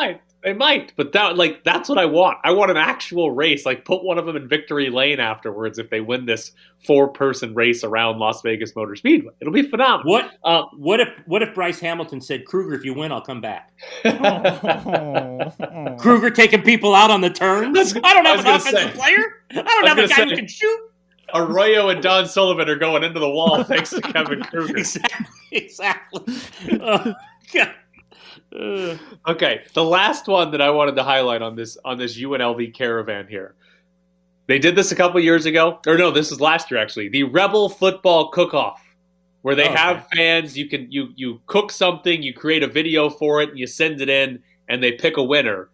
[0.42, 2.38] Might, they might, but that like that's what I want.
[2.44, 3.66] I want an actual race.
[3.66, 6.52] Like put one of them in victory lane afterwards if they win this
[6.86, 9.32] four person race around Las Vegas Motor Speedway.
[9.40, 10.10] It'll be phenomenal.
[10.12, 13.40] What Uh, what if what if Bryce Hamilton said, Kruger, if you win, I'll come
[13.40, 13.72] back.
[14.04, 15.96] Oh.
[15.98, 17.94] Kruger taking people out on the turns.
[18.02, 18.98] I don't have was an offensive say.
[18.98, 19.42] player.
[19.50, 20.80] I don't I have a gonna guy who can shoot.
[21.34, 24.76] Arroyo and Dawn Sullivan are going into the wall thanks to Kevin Kruger.
[24.78, 25.26] Exactly.
[25.52, 26.34] Exactly.
[26.82, 27.14] Oh,
[27.52, 27.74] God.
[29.28, 33.26] Okay, the last one that I wanted to highlight on this on this UNLV caravan
[33.28, 33.54] here.
[34.46, 37.08] They did this a couple years ago, or no, this is last year actually.
[37.08, 38.82] The Rebel Football Cook-Off,
[39.42, 40.58] where they Oh, have fans.
[40.58, 44.00] You can you you cook something, you create a video for it, and you send
[44.00, 45.70] it in, and they pick a winner.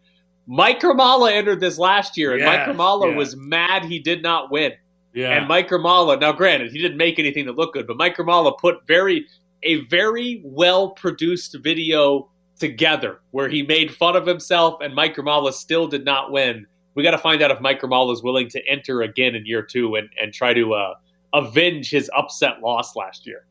[0.47, 3.17] Mike Grimala entered this last year, and Mike Yes, Grimala yeah.
[3.17, 4.73] was mad he did not win.
[5.15, 5.31] yeah.
[5.31, 8.57] And Mike Grimala, now granted, he didn't make anything that looked good, but Mike Grimala
[8.59, 9.27] put very
[9.63, 15.53] a very well produced video together where he made fun of himself and Mike Grimala
[15.53, 16.67] still did not win.
[16.95, 19.63] We got to find out if Mike Grimala is willing to enter again in year
[19.63, 20.95] two and, and try to uh,
[21.35, 23.47] avenge his upset loss last year.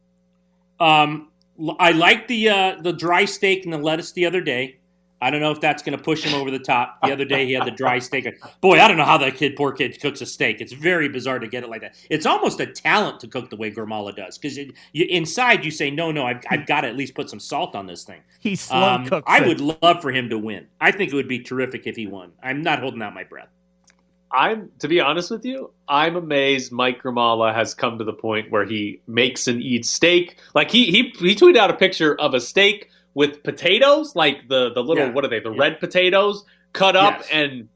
[0.80, 1.30] Um,
[1.80, 4.80] I like the uh, the dry steak and the lettuce the other day.
[5.22, 7.00] I don't know if that's going to push him over the top.
[7.02, 8.28] The other day he had the dry steak.
[8.62, 10.60] Boy, I don't know how that kid, poor kid, cooks a steak.
[10.62, 11.96] It's very bizarre to get it like that.
[12.10, 14.60] It's almost a talent to cook the way Grimala does because
[14.94, 17.88] inside you say, no, no, I've, I've got to at least put some salt on
[17.88, 18.22] this thing.
[18.40, 19.48] He slow Um, cooks I it.
[19.48, 20.68] would love for him to win.
[20.82, 22.34] I think it would be terrific if he won.
[22.44, 23.50] I'm not holding out my breath.
[24.32, 28.52] I'm to be honest with you, I'm amazed Mike Grimala has come to the point
[28.52, 30.38] where he makes and eats steak.
[30.54, 34.72] Like he he he tweeted out a picture of a steak with potatoes, like the
[34.74, 35.12] the little Yeah.
[35.12, 35.60] what are they, the Yeah.
[35.60, 37.30] red potatoes cut up Yes.
[37.32, 37.70] and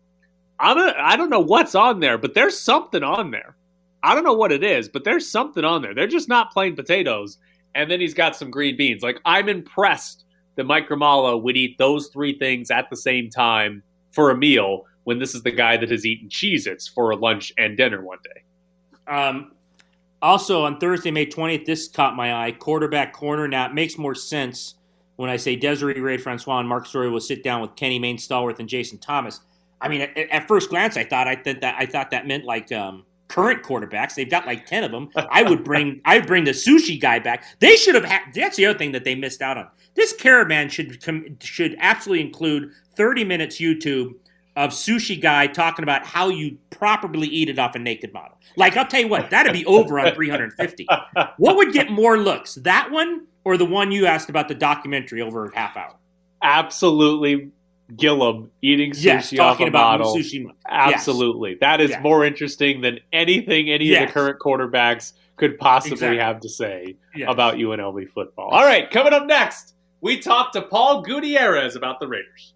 [0.60, 3.56] I'm a, I don't know what's on there, but there's something on there.
[4.04, 5.93] I don't know what it is, but there's something on there.
[5.95, 7.38] They're just not plain potatoes.
[7.75, 9.02] And then he's got some green beans.
[9.02, 10.25] Like I'm impressed
[10.56, 14.86] that Mike Grimala would eat those three things at the same time for a meal
[15.06, 18.04] when this is the guy that has eaten Cheez Its for a lunch and dinner
[18.04, 18.41] one day.
[19.08, 19.54] Um,
[20.21, 22.52] also, on Thursday, May 20th, this caught my eye.
[22.52, 23.47] Quarterback corner.
[23.47, 24.75] Now, it makes more sense
[25.19, 28.15] when I say Desiree Reed Francois and Mark Story will sit down with Kenny Main
[28.15, 29.41] Stallworth and Jason Thomas.
[29.82, 32.45] I mean, at, at first glance, I thought I thought that I thought that meant
[32.45, 34.15] like um, current quarterbacks.
[34.15, 35.10] They've got like ten of them.
[35.29, 37.43] I would bring I would bring the sushi guy back.
[37.60, 38.34] They should have had.
[38.34, 39.67] That's the other thing that they missed out on.
[39.93, 44.13] This caravan should com- should absolutely include thirty minutes YouTube
[44.55, 48.38] of sushi guy talking about how you properly eat it off a naked model.
[48.55, 50.88] Like I'll tell you what, that'd be over on 350.
[51.38, 55.23] What would get more looks, that one or the one you asked about the documentary
[55.23, 55.95] over a half hour?
[56.43, 57.49] Absolutely
[57.95, 60.15] Gillum eating sushi yes, talking off a about model.
[60.15, 60.45] sushi.
[60.67, 61.51] Absolutely.
[61.51, 61.59] Yes.
[61.62, 62.03] That is yes.
[62.03, 66.19] more interesting than anything any of the current quarterbacks could possibly exactly.
[66.19, 68.49] have to say about UNLV football.
[68.49, 72.53] All right, coming up next, we talk to Paul Gutierrez about the Raiders.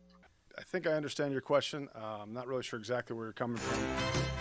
[0.74, 1.88] I think I understand your question.
[1.96, 3.80] Uh, I'm not really sure exactly where you're coming from.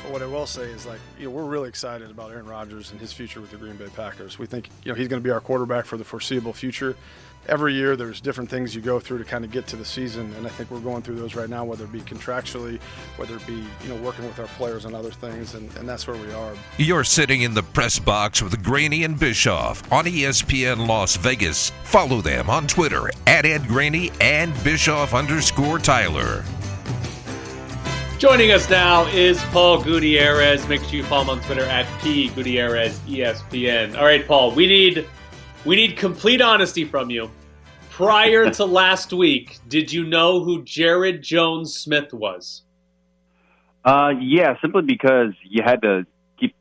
[0.03, 2.91] But what I will say is, like, you know, we're really excited about Aaron Rodgers
[2.91, 4.39] and his future with the Green Bay Packers.
[4.39, 6.97] We think, you know, he's going to be our quarterback for the foreseeable future
[7.49, 10.33] every year there's different things you go through to kind of get to the season
[10.35, 12.81] and i think we're going through those right now whether it be contractually
[13.17, 16.07] whether it be you know working with our players on other things and, and that's
[16.07, 20.87] where we are you're sitting in the press box with graney and bischoff on espn
[20.87, 26.45] las vegas follow them on twitter at ed graney and bischoff underscore tyler
[28.19, 30.69] Joining us now is Paul Gutierrez.
[30.69, 33.99] Make sure you follow him on Twitter at P Gutierrez ESPN.
[33.99, 35.09] All right, Paul, we need
[35.65, 37.31] we need complete honesty from you.
[37.91, 42.63] Prior to last week, did you know who Jaryd Jones-Smith was?
[43.85, 46.07] Uh, yeah, simply because you had to
[46.39, 46.55] keep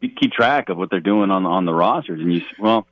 [0.00, 2.86] keep track of what they're doing on on the rosters, and you well,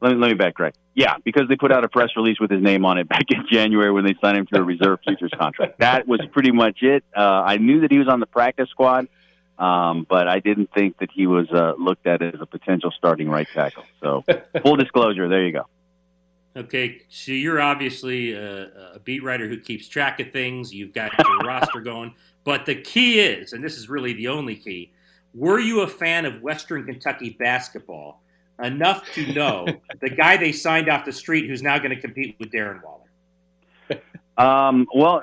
[0.00, 0.72] let me let me backtrack.
[0.94, 3.44] Yeah, because they put out a press release with his name on it back in
[3.50, 5.74] January when they signed him to a reserve futures contract.
[5.78, 7.04] That was pretty much it.
[7.16, 9.08] Uh, I knew that he was on the practice squad.
[9.58, 13.28] Um, but I didn't think that he was uh, looked at as a potential starting
[13.28, 13.84] right tackle.
[14.00, 14.24] So,
[14.62, 15.66] full disclosure, there you go.
[16.56, 20.72] Okay, so you're obviously a, a, beat writer who keeps track of things.
[20.72, 22.14] You've got your roster going,
[22.44, 24.92] but the key is, and this is really the only key:
[25.34, 28.22] were you a fan of Western Kentucky basketball
[28.62, 29.66] enough to know
[30.00, 34.00] the guy they signed off the street who's now going to compete with Darren Waller?
[34.36, 35.22] Um, well,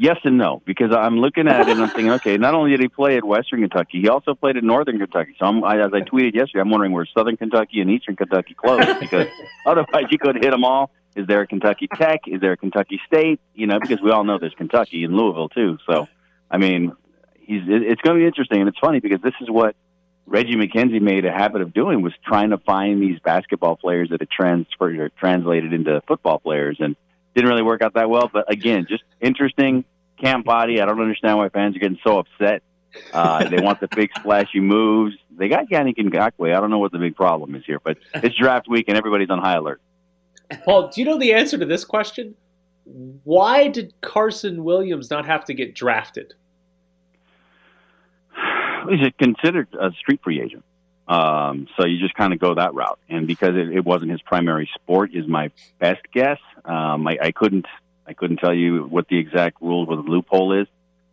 [0.00, 2.80] yes and no because I'm looking at it and I'm thinking, okay, not only did
[2.80, 5.36] he play at Western Kentucky, he also played at Northern Kentucky.
[5.38, 8.54] So I'm, I, as I tweeted yesterday, I'm wondering where Southern Kentucky and Eastern Kentucky
[8.54, 9.28] close because
[9.66, 10.90] otherwise you could hit them all.
[11.14, 12.20] Is there a Kentucky Tech?
[12.26, 13.40] Is there a Kentucky State?
[13.54, 15.76] You know, because we all know there's Kentucky in Louisville too.
[15.88, 16.08] So,
[16.50, 16.92] I mean,
[17.40, 19.74] he's it's going to be interesting, and it's funny because this is what
[20.26, 24.20] Reggie McKenzie made a habit of doing was trying to find these basketball players that
[24.20, 26.94] had transferred or translated into football players and
[27.34, 28.30] didn't really work out that well.
[28.32, 29.84] But again, just interesting
[30.20, 30.80] camp body.
[30.80, 32.62] I don't understand why fans are getting so upset.
[33.12, 35.16] Uh, they want the big splashy moves.
[35.30, 36.54] They got Yannick Ngakoue.
[36.54, 39.30] I don't know what the big problem is here, but it's draft week and everybody's
[39.30, 39.80] on high alert.
[40.64, 42.34] Paul, do you know the answer to this question?
[42.84, 46.34] Why did Carson Williams not have to get drafted?
[48.88, 50.64] He's considered a street free agent.
[51.10, 53.00] Um, so you just kind of go that route.
[53.08, 56.38] And because it, it, wasn't his primary sport, is my best guess.
[56.64, 57.66] Um, I, I, couldn't
[58.06, 60.68] I couldn't tell you what the exact rules, what the loophole is.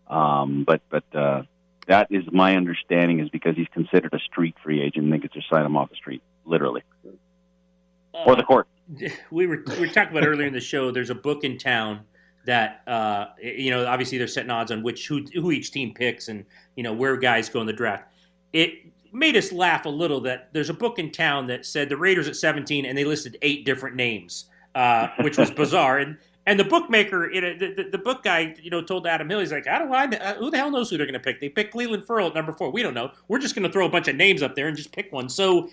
[0.08, 1.44] Um, but but uh,
[1.88, 5.34] that is my understanding is because he's considered a street free agent, and they could
[5.34, 8.68] just sign him off the street, literally, uh, or the court.
[9.32, 10.92] We were we were talking about earlier in the show.
[10.92, 12.02] There's a book in town
[12.46, 16.30] that uh, you know obviously they're setting odds on which who who each team picks
[16.30, 18.06] and you know where guys go in the draft.
[18.54, 21.98] It made us laugh a little that there's a book in town that said the
[21.98, 26.00] Raiders at 17 and they listed eight different names, uh, which was bizarre.
[26.00, 26.18] And
[26.48, 29.42] and the bookmaker, you know, the, the, the, book guy, you know, told Adam Hill,
[29.42, 31.42] he's like, I don't know, who the hell knows who they're going to pick?
[31.42, 32.72] They picked Clelin Ferrell at number four.
[32.72, 33.12] We don't know.
[33.28, 35.28] We're just going to throw a bunch of names up there and just pick one.
[35.28, 35.70] So,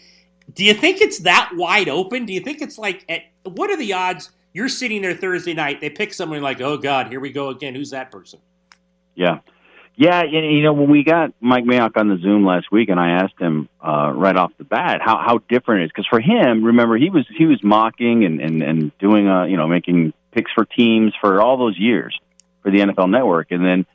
[0.53, 2.27] do you think it's that wide open?
[2.27, 4.33] Do you think it's like, at, what are the odds?
[4.53, 7.77] You're sitting there Thursday night, they pick someone like, oh God, here we go again.
[7.77, 8.41] Who's that person?
[9.15, 9.39] Yeah.
[9.97, 13.23] Yeah, you know, when we got Mike Mayock on the Zoom last week, and I
[13.23, 16.65] asked him uh, right off the bat how how different it is, because for him,
[16.65, 20.51] remember, he was he was mocking and and and doing uh you know making picks
[20.51, 22.19] for teams for all those years
[22.63, 23.87] for the NFL Network, and then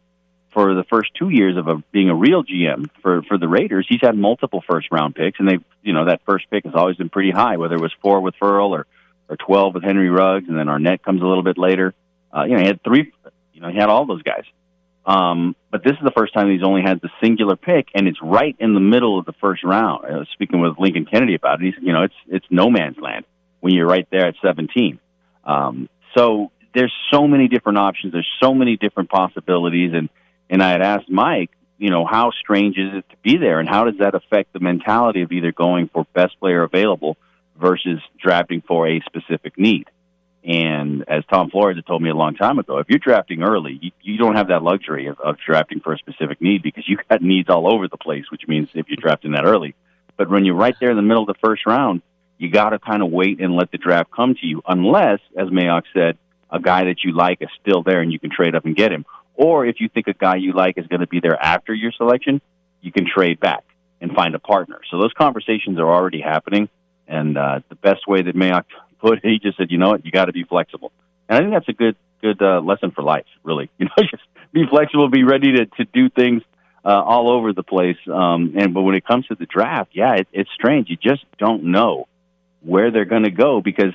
[0.53, 3.85] for the first two years of a, being a real GM for for the Raiders,
[3.89, 6.95] he's had multiple first round picks, and they you know that first pick has always
[6.95, 8.87] been pretty high, whether it was four with Ferrell or
[9.27, 11.93] or twelve with Henry Ruggs, and then Arnette comes a little bit later.
[12.33, 13.11] Uh, you know, he had three.
[13.53, 14.45] You know, he had all those guys.
[15.09, 18.19] Um, but this is the first time he's only had the singular pick, and it's
[18.21, 20.05] right in the middle of the first round.
[20.05, 21.65] I was speaking with Lincoln Kennedy about it.
[21.65, 23.25] He's, you know, it's it's no man's land
[23.59, 24.99] when you're right there at 17.
[25.45, 28.13] Um, so there's so many different options.
[28.13, 30.09] There's so many different possibilities, and
[30.47, 33.67] and I had asked Mike, you know, how strange is it to be there, and
[33.67, 37.17] how does that affect the mentality of either going for best player available
[37.59, 39.89] versus drafting for a specific need?
[40.43, 43.77] And as Tom Flores had told me a long time ago, if you're drafting early,
[43.81, 46.97] you, you don't have that luxury of, of drafting for a specific need because you
[47.09, 49.75] got needs all over the place, which means if you're drafting that early.
[50.15, 52.01] But when you're right there in the middle of the first round,
[52.37, 55.49] you got to kind of wait and let the draft come to you, unless, as
[55.49, 56.17] Mayock said,
[56.49, 58.91] a guy that you like is still there and you can trade up and get
[58.91, 59.05] him.
[59.35, 61.91] Or if you think a guy you like is going to be there after your
[61.91, 62.41] selection,
[62.81, 63.63] you can trade back
[64.01, 64.79] and find a partner.
[64.89, 66.69] So those conversations are already happening.
[67.07, 68.65] And uh, the best way that Mayock
[68.99, 70.91] put, he just said, you know what, you got to be flexible.
[71.27, 73.25] And I think that's a good good uh, lesson for life.
[73.43, 76.43] Really, you know, just be flexible, be ready to to do things
[76.83, 77.97] uh, all over the place.
[78.11, 80.89] Um, and but when it comes to the draft, yeah, it, it's strange.
[80.89, 82.07] You just don't know
[82.61, 83.93] where they're going to go because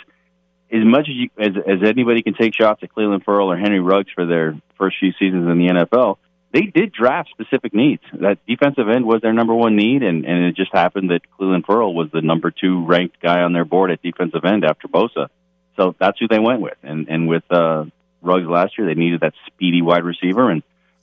[0.72, 3.80] as much as you as, as anybody can take shots at Clelin Ferrell or Henry
[3.80, 6.18] Ruggs for their first few seasons in the NFL,
[6.54, 8.02] they did draft specific needs.
[8.12, 11.66] That defensive end was their number one need, and, and it just happened that Clelin
[11.66, 15.28] Ferrell was the number two ranked guy on their board at defensive end after Bosa.
[15.76, 16.78] So that's who they went with.
[16.84, 17.86] And and with uh,
[18.22, 20.62] Ruggs last year, they needed that speedy wide receiver, and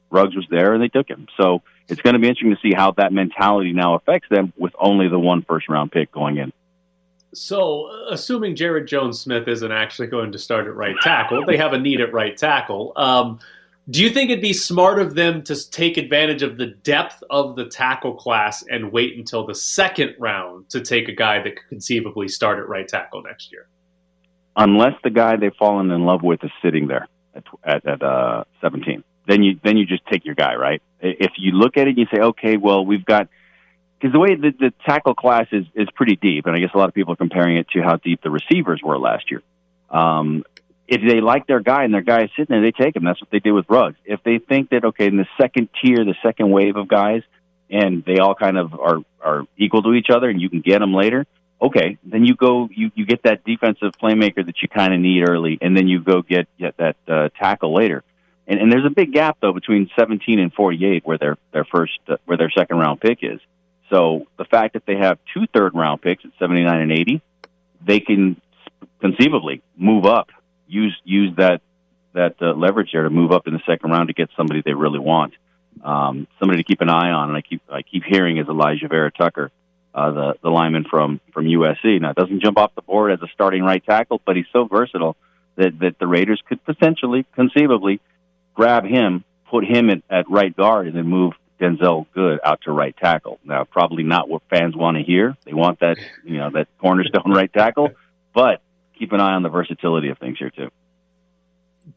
[0.09, 1.27] Ruggs was there, and they took him.
[1.35, 4.73] So it's going to be interesting to see how that mentality now affects them with
[4.79, 6.53] only the one first round pick going in.
[7.33, 11.77] So, assuming Jaryd Jones-Smith isn't actually going to start at right tackle, they have a
[11.77, 12.91] need at right tackle.
[12.95, 13.39] Um,
[13.91, 17.55] do you think it'd be smart of them to take advantage of the depth of
[17.57, 21.67] the tackle class and wait until the second round to take a guy that could
[21.67, 23.67] conceivably start at right tackle next year?
[24.55, 28.45] Unless the guy they've fallen in love with is sitting there at, at, at uh,
[28.61, 30.81] 17, then you then you just take your guy, right?
[31.01, 33.27] If you look at it and you say, okay, well, we've got
[33.99, 36.77] because the way the, the tackle class is is pretty deep, and I guess a
[36.77, 39.43] lot of people are comparing it to how deep the receivers were last year.
[39.89, 40.43] Um,
[40.91, 43.05] if they like their guy and their guy is sitting there, they take him.
[43.05, 43.95] That's what they did with Ruggs.
[44.03, 47.23] If they think that okay, in the second tier, the second wave of guys,
[47.69, 50.79] and they all kind of are are equal to each other, and you can get
[50.79, 51.25] them later.
[51.61, 55.23] Okay, then you go you you get that defensive playmaker that you kind of need
[55.23, 58.03] early, and then you go get get that uh, tackle later.
[58.45, 61.99] And, and there's a big gap though between 17 and 48 where their their first
[62.09, 63.39] uh, where their second round pick is.
[63.89, 67.21] So the fact that they have two third round picks at 79 and 80,
[67.85, 68.41] they can
[68.99, 70.29] conceivably move up,
[70.71, 71.61] use use that
[72.13, 74.73] that uh, leverage there to move up in the second round to get somebody they
[74.73, 75.33] really want.
[75.83, 78.89] Um, somebody to keep an eye on, and I keep I keep hearing is Alijah
[78.89, 79.51] Vera-Tucker,
[79.93, 82.01] uh, the the lineman from from USC.
[82.01, 84.65] Now, it doesn't jump off the board as a starting right tackle, but he's so
[84.65, 85.15] versatile
[85.55, 88.01] that that the Raiders could potentially, conceivably,
[88.53, 92.71] grab him, put him at, at right guard, and then move Denzelle Good out to
[92.71, 93.39] right tackle.
[93.45, 95.37] Now, probably not what fans want to hear.
[95.45, 97.91] They want that, you know, that cornerstone right tackle,
[98.33, 98.61] but
[99.01, 100.69] keep an eye on the versatility of things here too.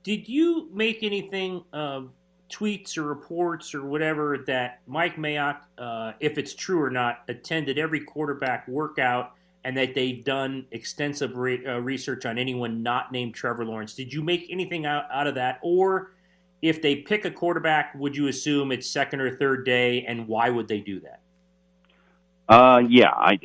[0.02, 2.02] Did you make anything uh,
[2.50, 7.78] tweets or reports or whatever that Mike Mayock, uh, if it's true or not, attended
[7.78, 9.32] every quarterback workout
[9.64, 13.94] and that they've done extensive re- uh, research on anyone not named Trevor Lawrence?
[13.94, 16.12] Did you make anything out, out of that, or
[16.62, 20.48] if they pick a quarterback, would you assume it's second or third day, and why
[20.48, 21.20] would they do that?
[22.48, 23.38] Uh, yeah, I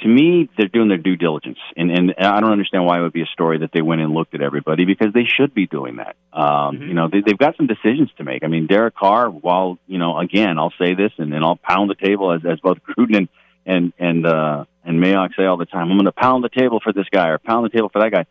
[0.00, 3.12] to me they're doing their due diligence, and and I don't understand why it would
[3.12, 5.96] be a story that they went and looked at everybody because they should be doing
[5.96, 6.16] that.
[6.32, 6.82] Um, mm-hmm.
[6.88, 8.44] You know, they, they've got some decisions to make.
[8.44, 11.90] I mean, Derek Carr, while you know, again, I'll say this, and then I'll pound
[11.90, 13.28] the table as as both Gruden and
[13.66, 15.90] and and uh, and Mayock say all the time.
[15.90, 18.12] I'm going to pound the table for this guy or pound the table for that
[18.12, 18.26] guy.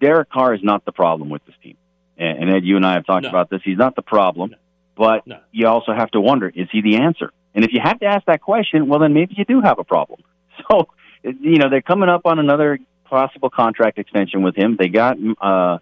[0.00, 1.76] Derek Carr is not the problem with this team
[2.16, 3.28] and, Ed, you and I have talked no.
[3.28, 3.60] about this.
[3.64, 4.56] He's not the problem, no.
[4.96, 5.40] but no.
[5.52, 7.32] you also have to wonder: is he the answer?
[7.54, 9.84] And if you have to ask that question, well, then maybe you do have a
[9.84, 10.20] problem.
[10.70, 10.86] So,
[11.24, 14.76] you know, they're coming up on another possible contract extension with him.
[14.78, 15.78] They got uh,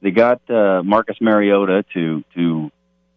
[0.00, 2.70] they got uh, Marcus Mariota to to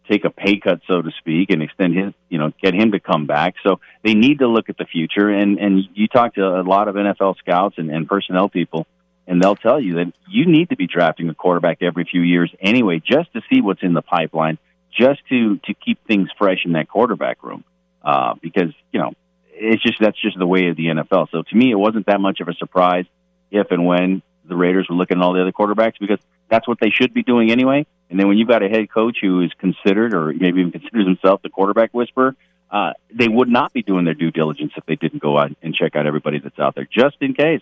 [0.10, 2.99] take a pay cut, so to speak, and extend his, you know, get him to
[2.99, 3.55] come back.
[3.63, 5.29] So they need to look at the future.
[5.29, 8.88] And and you talk to a lot of NFL scouts and, and personnel people
[9.29, 12.51] and they'll tell you that you need to be drafting a quarterback every few years
[12.60, 14.58] anyway, just to see what's in the pipeline,
[14.91, 17.63] just to to keep things fresh in that quarterback room.
[18.03, 19.13] Uh, because you know,
[19.60, 21.30] it's just that's just the way of the NFL.
[21.32, 23.06] So to me, it wasn't that much of a surprise
[23.52, 26.19] if and when the Raiders were looking at all the other quarterbacks because
[26.50, 27.86] that's what they should be doing anyway.
[28.10, 31.06] And then when you've got a head coach who is considered, or maybe even considers
[31.06, 32.36] himself the quarterback whisperer,
[32.72, 35.76] uh, they would not be doing their due diligence if they didn't go out and
[35.76, 37.62] check out everybody that's out there, just in case.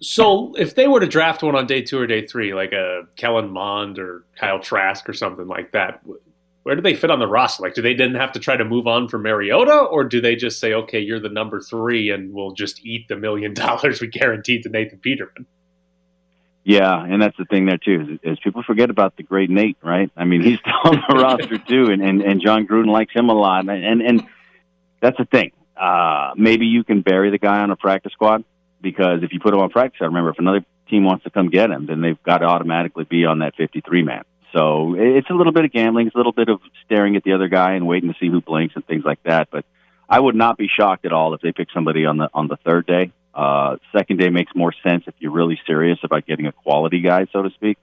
[0.00, 3.02] So if they were to draft one on day two or day three, like a
[3.16, 6.00] Kellen Mond or Kyle Trask or something like that,
[6.62, 7.62] where do they fit on the roster?
[7.62, 10.36] Like, do they then have to try to move on from Mariota, or do they
[10.36, 14.08] just say, okay, you're the number three, and we'll just eat the million dollars we
[14.08, 15.46] guaranteed to Nathan Peterman?
[16.62, 19.78] Yeah, and that's the thing there too, is, is people forget about the great Nate,
[19.82, 20.10] right?
[20.14, 23.30] I mean, he's still on the roster too, and, and and Jon Gruden likes him
[23.30, 24.26] a lot, and and, and
[25.00, 25.52] that's the thing.
[25.74, 28.44] Uh, maybe you can bury the guy on a practice squad
[28.82, 31.48] because if you put him on practice, I remember if another team wants to come
[31.48, 34.24] get him, then they've got to automatically be on that 53 man.
[34.52, 36.08] So it's a little bit of gambling.
[36.08, 38.40] It's a little bit of staring at the other guy and waiting to see who
[38.40, 39.48] blinks and things like that.
[39.50, 39.64] But
[40.08, 42.56] I would not be shocked at all if they pick somebody on the on the
[42.56, 43.12] third day.
[43.32, 47.26] Uh, second day makes more sense if you're really serious about getting a quality guy,
[47.32, 47.78] so to speak.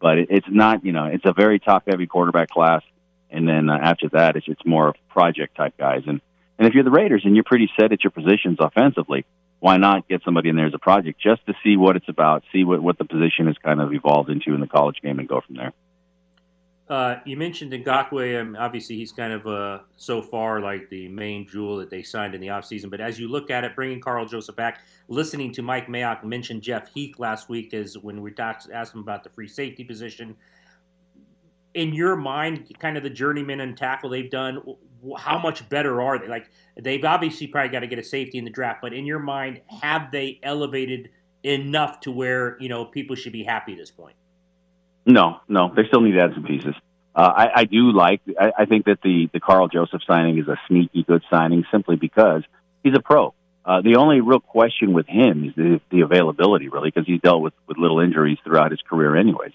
[0.00, 2.82] But it, it's not, you know, it's a very top heavy quarterback class,
[3.30, 6.02] and then uh, after that, it's it's more of project type guys.
[6.06, 6.20] And
[6.58, 9.24] and if you're the Raiders and you're pretty set at your positions offensively,
[9.58, 12.44] why not get somebody in there as a project just to see what it's about,
[12.52, 15.28] see what, what the position has kind of evolved into in the college game and
[15.28, 15.72] go from there.
[16.92, 18.38] Uh, you mentioned Ngakoue.
[18.38, 22.34] Um, obviously, he's kind of uh, so far like the main jewel that they signed
[22.34, 22.90] in the offseason.
[22.90, 26.60] But as you look at it, bringing Karl Joseph back, listening to Mike Mayock mention
[26.60, 30.36] Jeff Heath last week is when we talked, asked him about the free safety position.
[31.72, 34.62] In your mind, kind of the journeyman and tackle they've done,
[35.16, 36.28] how much better are they?
[36.28, 39.18] Like they've obviously probably got to get a safety in the draft, but in your
[39.18, 41.08] mind, have they elevated
[41.42, 44.14] enough to where you know people should be happy at this point?
[45.04, 46.74] No, no, they still need to add some pieces.
[47.14, 48.22] Uh, I, I do like.
[48.38, 51.96] I, I think that the the Karl Joseph signing is a sneaky good signing, simply
[51.96, 52.42] because
[52.82, 53.34] he's a pro.
[53.64, 57.42] Uh, the only real question with him is the, the availability, really, because he's dealt
[57.42, 59.52] with, with little injuries throughout his career, anyways,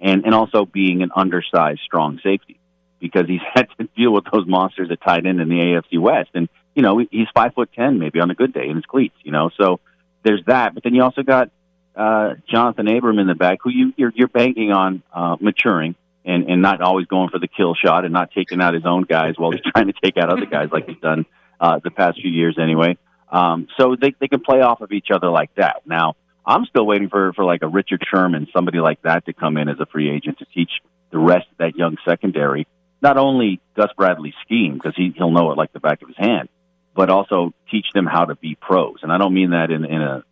[0.00, 2.58] and and also being an undersized, strong safety,
[3.00, 6.30] because he's had to deal with those monsters at tight end in the AFC West,
[6.34, 9.16] and you know he's five foot ten, maybe on a good day in his cleats,
[9.24, 9.50] you know.
[9.60, 9.80] So
[10.22, 11.50] there's that, but then you also got
[11.96, 16.48] uh, Johnathan Abram in the back, who you you're, you're banking on uh, maturing and
[16.48, 19.34] and not always going for the kill shot and not taking out his own guys
[19.36, 21.26] while he's trying to take out other guys like he's done
[21.60, 22.96] uh, the past few years anyway.
[23.30, 25.82] Um, so they they can play off of each other like that.
[25.86, 29.56] Now I'm still waiting for for like a Richard Sherman, somebody like that, to come
[29.56, 30.70] in as a free agent to teach
[31.10, 32.66] the rest of that young secondary
[33.02, 36.16] not only Gus Bradley's scheme because he he'll know it like the back of his
[36.16, 36.48] hand,
[36.94, 38.98] but also teach them how to be pros.
[39.02, 40.24] And I don't mean that in in a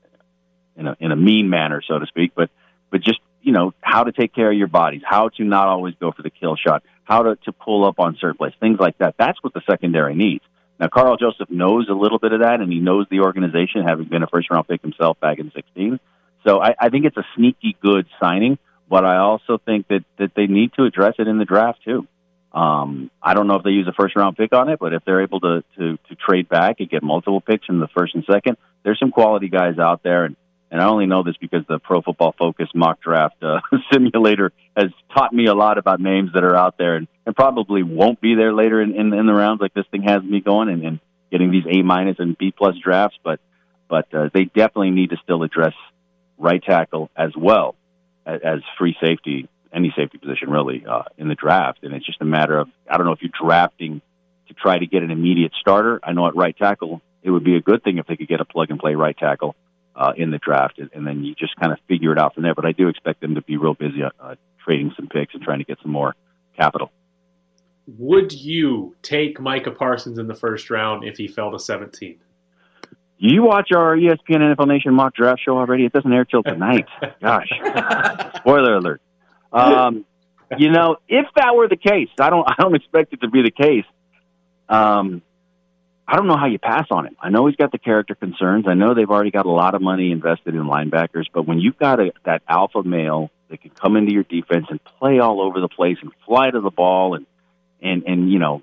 [0.78, 2.50] in a in a mean manner, so to speak, but
[2.90, 5.94] but just you know how to take care of your bodies, how to not always
[6.00, 9.16] go for the kill shot, how to to pull up on surplus, things like that.
[9.18, 10.44] That's what the secondary needs.
[10.80, 14.06] Now, Karl Joseph knows a little bit of that, and he knows the organization, having
[14.06, 15.98] been a first round pick himself back in 16.
[16.46, 18.58] So I, I think it's a sneaky good signing,
[18.88, 22.06] but I also think that that they need to address it in the draft too.
[22.52, 25.04] Um, I don't know if they use a first round pick on it, but if
[25.04, 28.24] they're able to, to to trade back and get multiple picks in the first and
[28.30, 30.36] second, there's some quality guys out there, and
[30.70, 33.60] and I only know this because the Pro Football Focus mock draft uh,
[33.92, 37.82] simulator has taught me a lot about names that are out there and, and probably
[37.82, 40.68] won't be there later in, in, in the rounds like this thing has me going
[40.68, 41.00] and, and
[41.30, 43.18] getting these A minus and B plus drafts.
[43.24, 43.40] But
[43.88, 45.74] but uh, they definitely need to still address
[46.36, 47.74] right tackle as well
[48.26, 51.78] as, as free safety, any safety position really uh, in the draft.
[51.82, 54.02] And it's just a matter of I don't know if you're drafting
[54.48, 55.98] to try to get an immediate starter.
[56.02, 58.42] I know at right tackle it would be a good thing if they could get
[58.42, 59.56] a plug and play right tackle
[59.98, 62.54] uh, in the draft, and then you just kind of figure it out from there.
[62.54, 64.34] But I do expect them to be real busy uh,
[64.64, 66.14] trading some picks and trying to get some more
[66.56, 66.92] capital.
[67.98, 72.20] Would you take Micah Parsons in the first round if he fell to 17?
[73.20, 75.84] You watch our ESPN NFL Nation mock draft show already?
[75.84, 76.86] It doesn't air till tonight.
[77.20, 77.48] Gosh,
[78.36, 79.02] spoiler alert.
[79.52, 80.04] Um,
[80.56, 83.42] you know, if that were the case, I don't, I don't expect it to be
[83.42, 83.84] the case.
[84.68, 85.22] Um,
[86.10, 87.16] I don't know how you pass on him.
[87.20, 88.64] I know he's got the character concerns.
[88.66, 91.78] I know they've already got a lot of money invested in linebackers, but when you've
[91.78, 95.60] got a, that alpha male that can come into your defense and play all over
[95.60, 97.26] the place and fly to the ball and
[97.82, 98.62] and and you know,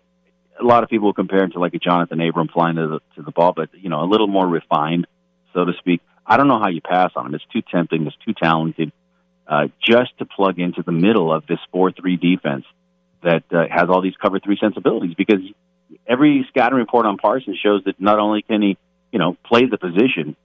[0.60, 3.22] a lot of people compare him to like a Johnathan Abram flying to the to
[3.22, 5.06] the ball, but you know, a little more refined,
[5.54, 6.02] so to speak.
[6.26, 7.36] I don't know how you pass on him.
[7.36, 8.08] It's too tempting.
[8.08, 8.92] It's too talented.
[9.48, 12.66] Uh, just to plug into the middle of this four-three defense
[13.22, 15.42] that uh, has all these cover three sensibilities, because
[16.08, 18.78] every scouting report on Parsons shows that not only can he,
[19.12, 20.36] you know, play the position,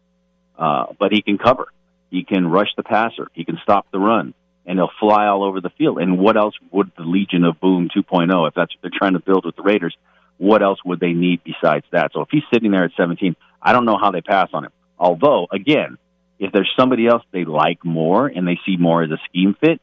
[0.59, 1.69] uh, but he can cover.
[2.11, 3.29] He can rush the passer.
[3.33, 4.35] He can stop the run,
[4.67, 5.99] and he'll fly all over the field.
[5.99, 9.21] And what else would the Legion of Boom 2.0, if that's what they're trying to
[9.21, 9.97] build with the Raiders,
[10.39, 12.13] what else would they need besides that?
[12.13, 14.73] So if he's sitting there at 17, I don't know how they pass on him.
[14.99, 15.99] Although, again,
[16.39, 19.81] if there's somebody else they like more and they see more as a scheme fit,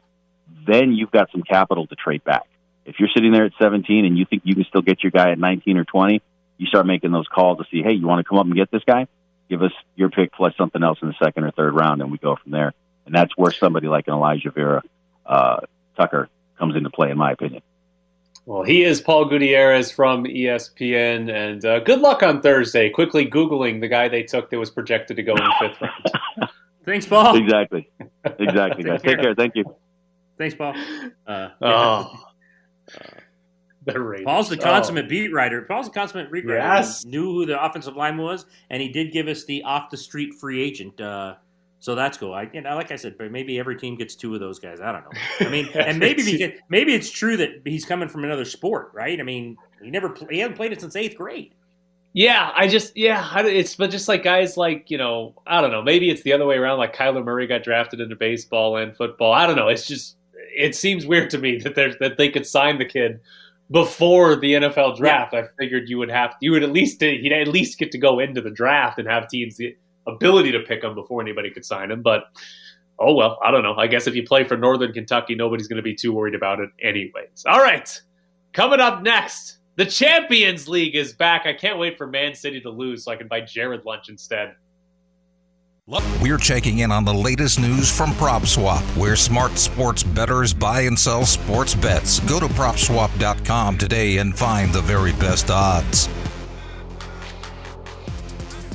[0.67, 2.47] then you've got some capital to trade back.
[2.87, 5.31] If you're sitting there at 17 and you think you can still get your guy
[5.31, 6.21] at 19 or 20,
[6.57, 8.71] you start making those calls to see, hey, you want to come up and get
[8.71, 9.07] this guy?
[9.49, 12.17] Give us your pick plus something else in the second or third round, and we
[12.17, 12.73] go from there.
[13.05, 14.83] And that's where somebody like an Alijah Vera
[15.25, 15.59] uh,
[15.95, 17.61] Tucker comes into play, in my opinion.
[18.45, 22.89] Well, he is Paul Gutierrez from ESPN, and uh, good luck on Thursday.
[22.89, 26.49] Quickly Googling the guy they took that was projected to go in the fifth round.
[26.85, 27.35] Thanks, Paul.
[27.35, 27.89] Exactly.
[28.23, 29.01] Exactly, guys.
[29.03, 29.35] Take care.
[29.35, 29.75] Thank you.
[30.37, 30.73] Thanks, Paul.
[31.27, 32.26] Uh, oh.
[33.85, 35.09] The Paul's the consummate oh.
[35.09, 35.61] beat writer.
[35.61, 36.59] Paul's the consummate beat writer.
[36.59, 37.03] Yes.
[37.03, 39.97] He knew who the offensive line was, and he did give us the off the
[39.97, 40.99] street free agent.
[40.99, 41.35] Uh,
[41.79, 42.33] so that's cool.
[42.33, 44.81] I, you know, like I said, but maybe every team gets two of those guys.
[44.81, 45.47] I don't know.
[45.47, 49.17] I mean, and maybe because, maybe it's true that he's coming from another sport, right?
[49.19, 51.53] I mean, he never he hasn't played it since eighth grade.
[52.13, 55.83] Yeah, I just yeah, it's but just like guys like you know I don't know
[55.83, 56.79] maybe it's the other way around.
[56.79, 59.31] Like Kyler Murray got drafted into baseball and football.
[59.31, 59.67] I don't know.
[59.67, 60.16] It's just
[60.57, 63.19] it seems weird to me that there's that they could sign the kid
[63.71, 65.33] before the NFL draft.
[65.33, 65.41] Yeah.
[65.41, 68.19] I figured you would have you would at least he'd at least get to go
[68.19, 69.75] into the draft and have teams the
[70.07, 72.01] ability to pick him before anybody could sign him.
[72.01, 72.25] But
[72.99, 73.75] oh well, I don't know.
[73.75, 76.59] I guess if you play for Northern Kentucky, nobody's going to be too worried about
[76.59, 77.45] it, anyways.
[77.45, 78.01] All right,
[78.53, 81.45] coming up next, the Champions League is back.
[81.45, 84.55] I can't wait for Man City to lose so I can buy Jared lunch instead.
[86.21, 90.99] We're checking in on the latest news from PropSwap, where smart sports bettors buy and
[90.99, 92.19] sell sports bets.
[92.21, 96.09] Go to PropSwap.com today and find the very best odds.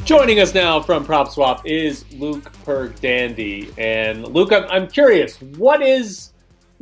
[0.07, 3.75] Joining us now from PropSwap is Luke Pergdandy.
[3.77, 6.32] And Luke, I'm, I'm curious, what is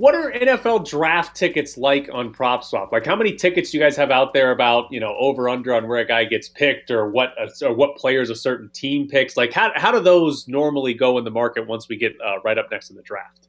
[0.01, 2.91] what are NFL draft tickets like on PropSwap?
[2.91, 5.75] Like, how many tickets do you guys have out there about you know over under
[5.75, 9.37] on where a guy gets picked or what or what players a certain team picks?
[9.37, 12.57] Like, how how do those normally go in the market once we get uh, right
[12.57, 13.49] up next to the draft?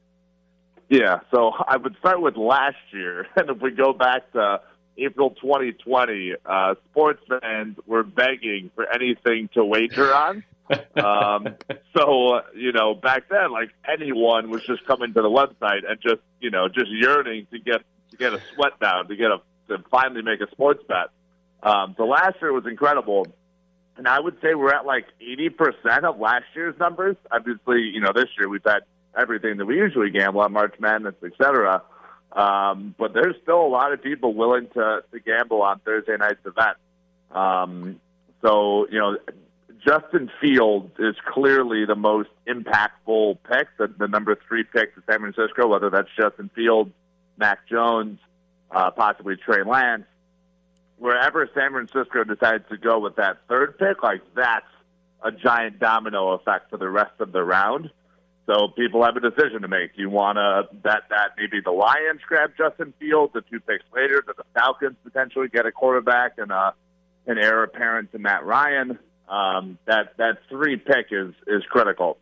[0.90, 4.60] Yeah, so I would start with last year, and if we go back to
[4.98, 10.44] April 2020, uh, sports fans were begging for anything to wager on
[10.96, 11.54] um,
[11.96, 16.20] so you know, back then, like anyone was just coming to the website and just
[16.40, 19.82] you know just yearning to get to get a sweat down to get a to
[19.90, 21.10] finally make a sports bet.
[21.62, 23.26] Um, so last year was incredible,
[23.96, 27.16] and I would say we're at like eighty percent of last year's numbers.
[27.30, 28.80] Obviously, you know, this year we've had
[29.16, 31.82] everything that we usually gamble on, March Madness, etc.
[32.32, 36.44] Um, but there's still a lot of people willing to, to gamble on Thursday night's
[36.46, 36.76] event.
[37.30, 38.00] Um,
[38.40, 39.18] so, you know,
[39.86, 45.20] Justin Fields is clearly the most impactful pick, the, the number three pick to San
[45.20, 46.90] Francisco, whether that's Justin Fields,
[47.36, 48.18] Mac Jones,
[48.70, 50.04] uh, possibly Trey Lance.
[50.98, 54.66] Wherever San Francisco decides to go with that third pick, like that's
[55.24, 57.90] a giant domino effect for the rest of the round.
[58.46, 59.96] So people have a decision to make.
[59.96, 63.84] Do you want to bet that maybe the Lions grab Justin Fields, the two picks
[63.94, 66.72] later, that the Falcons potentially get a quarterback and uh,
[67.26, 68.98] an heir apparent to Matt Ryan?
[69.28, 72.18] Um, that that three pick is is critical.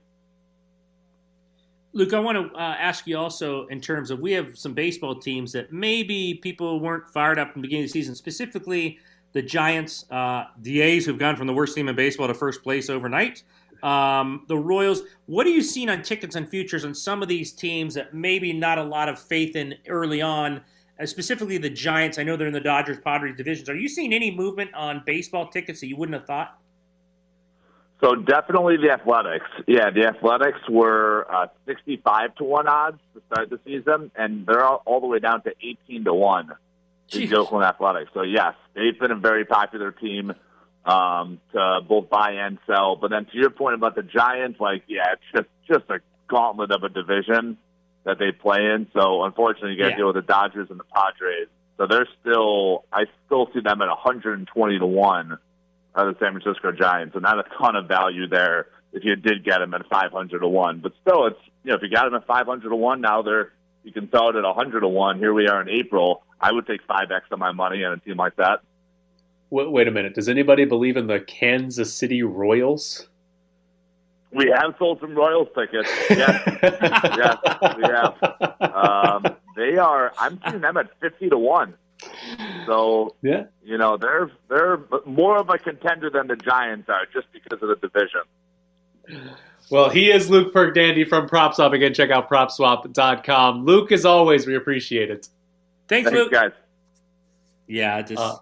[1.93, 5.17] Luke, I want to uh, ask you also in terms of we have some baseball
[5.17, 9.01] teams that maybe people weren't fired up in the beginning of the season, specifically
[9.33, 12.63] the Giants, uh, the A's, who've gone from the worst team in baseball to first
[12.63, 13.43] place overnight.
[13.83, 15.03] Um, the Royals.
[15.27, 18.53] What are you seeing on tickets and futures on some of these teams that maybe
[18.53, 20.61] not a lot of faith in early on?
[21.01, 22.19] Uh, specifically, the Giants.
[22.19, 23.69] I know they're in the Dodgers Padres divisions.
[23.69, 26.60] Are you seeing any movement on baseball tickets that you wouldn't have thought?
[28.01, 29.47] So definitely the Athletics.
[29.67, 34.65] Yeah, the Athletics were uh, 65 to 1 odds to start the season, and they're
[34.65, 36.53] all, all the way down to 18 to 1
[37.11, 38.11] the Oakland Athletics.
[38.15, 40.33] So, yes, they've been a very popular team
[40.85, 42.97] um, to both buy and sell.
[42.97, 46.71] But then to your point about the Giants, like, yeah, it's just, just a gauntlet
[46.71, 47.59] of a division
[48.05, 48.87] that they play in.
[48.95, 49.97] So, unfortunately, you got to yeah.
[49.97, 51.49] deal with the Dodgers and the Padres.
[51.77, 55.39] So they're still, I still see them at 120 to 1
[55.95, 59.61] the San Francisco Giants, and not a ton of value there if you did get
[59.61, 60.81] him at 500 to 1.
[60.81, 63.53] But still, it's, you know, if you got him at 500 to 1, now they're,
[63.85, 65.19] you can sell it at 100 to 1.
[65.19, 66.23] Here we are in April.
[66.41, 68.61] I would take 5X of my money on a team like that.
[69.51, 70.15] Wait, wait a minute.
[70.15, 73.09] Does anybody believe in the Kansas City Royals?
[74.33, 75.91] We have sold some Royals tickets.
[76.09, 77.37] Yes, yes,
[77.77, 78.15] we have.
[78.61, 79.27] Um,
[79.57, 80.13] they are.
[80.17, 81.75] I'm seeing them at fifty to one.
[82.67, 87.27] So yeah, you know they're they're more of a contender than the Giants are just
[87.33, 88.23] because of the division.
[89.71, 91.73] Well, he is Luke Pergdandy from PropSwap.
[91.73, 93.65] Again, check out PropSwap.com.
[93.65, 95.29] Luke, as always, we appreciate it.
[95.89, 96.33] Thanks, Thanks Luke.
[96.33, 96.51] guys.
[97.69, 98.37] Yeah, just, uh,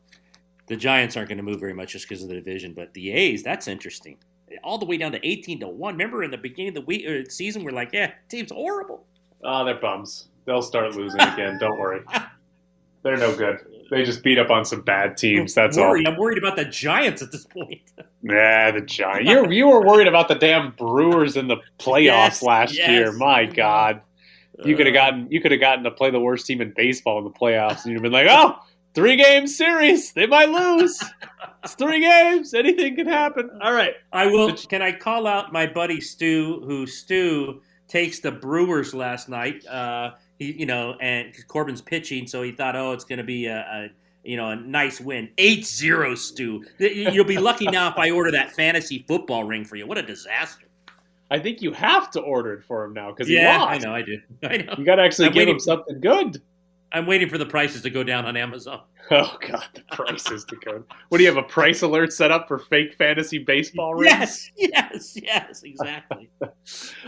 [0.68, 3.12] the Giants aren't going to move very much just because of the division, but the
[3.12, 4.16] A's, that's interesting.
[4.62, 5.94] All the way down to 18 to 1.
[5.94, 9.04] Remember in the beginning of the week or season, we're like, yeah, team's horrible.
[9.44, 10.28] Oh, they're bums.
[10.46, 11.58] They'll start losing again.
[11.58, 12.00] Don't worry.
[13.02, 13.58] They're no good.
[13.90, 15.54] They just beat up on some bad teams.
[15.54, 15.96] That's all.
[16.06, 17.80] I'm worried about the Giants at this point.
[18.20, 19.30] Yeah, the Giants.
[19.30, 22.88] You you were worried about the damn Brewers in the playoffs yes, last yes.
[22.90, 23.12] year.
[23.12, 24.00] My God,
[24.64, 27.18] you could have gotten you could have gotten to play the worst team in baseball
[27.18, 28.58] in the playoffs, and you'd have been like, oh,
[28.92, 30.12] three game series.
[30.12, 31.00] They might lose.
[31.62, 32.54] it's three games.
[32.54, 33.50] Anything can happen.
[33.62, 33.94] All right.
[34.12, 34.52] I will.
[34.54, 39.64] Can I call out my buddy Stu, who Stu takes the Brewers last night?
[39.66, 43.46] Uh, he, you know, and Corbin's pitching, so he thought, oh, it's going to be
[43.46, 43.88] a, a,
[44.22, 45.28] you know, a nice win.
[45.38, 46.64] 8-0, Stu.
[46.78, 49.86] You'll be lucky now if I order that fantasy football ring for you.
[49.86, 50.66] What a disaster.
[51.30, 53.70] I think you have to order it for him now because yeah, he lost.
[53.70, 54.20] I know, I do.
[54.44, 54.74] I know.
[54.78, 56.40] You got to actually I'm give him something good.
[56.90, 58.82] I'm waiting for the prices to go down on Amazon.
[59.10, 60.84] Oh God, the prices to go.
[61.08, 64.10] What do you have a price alert set up for fake fantasy baseball rings?
[64.10, 66.28] Yes, yes, yes, exactly.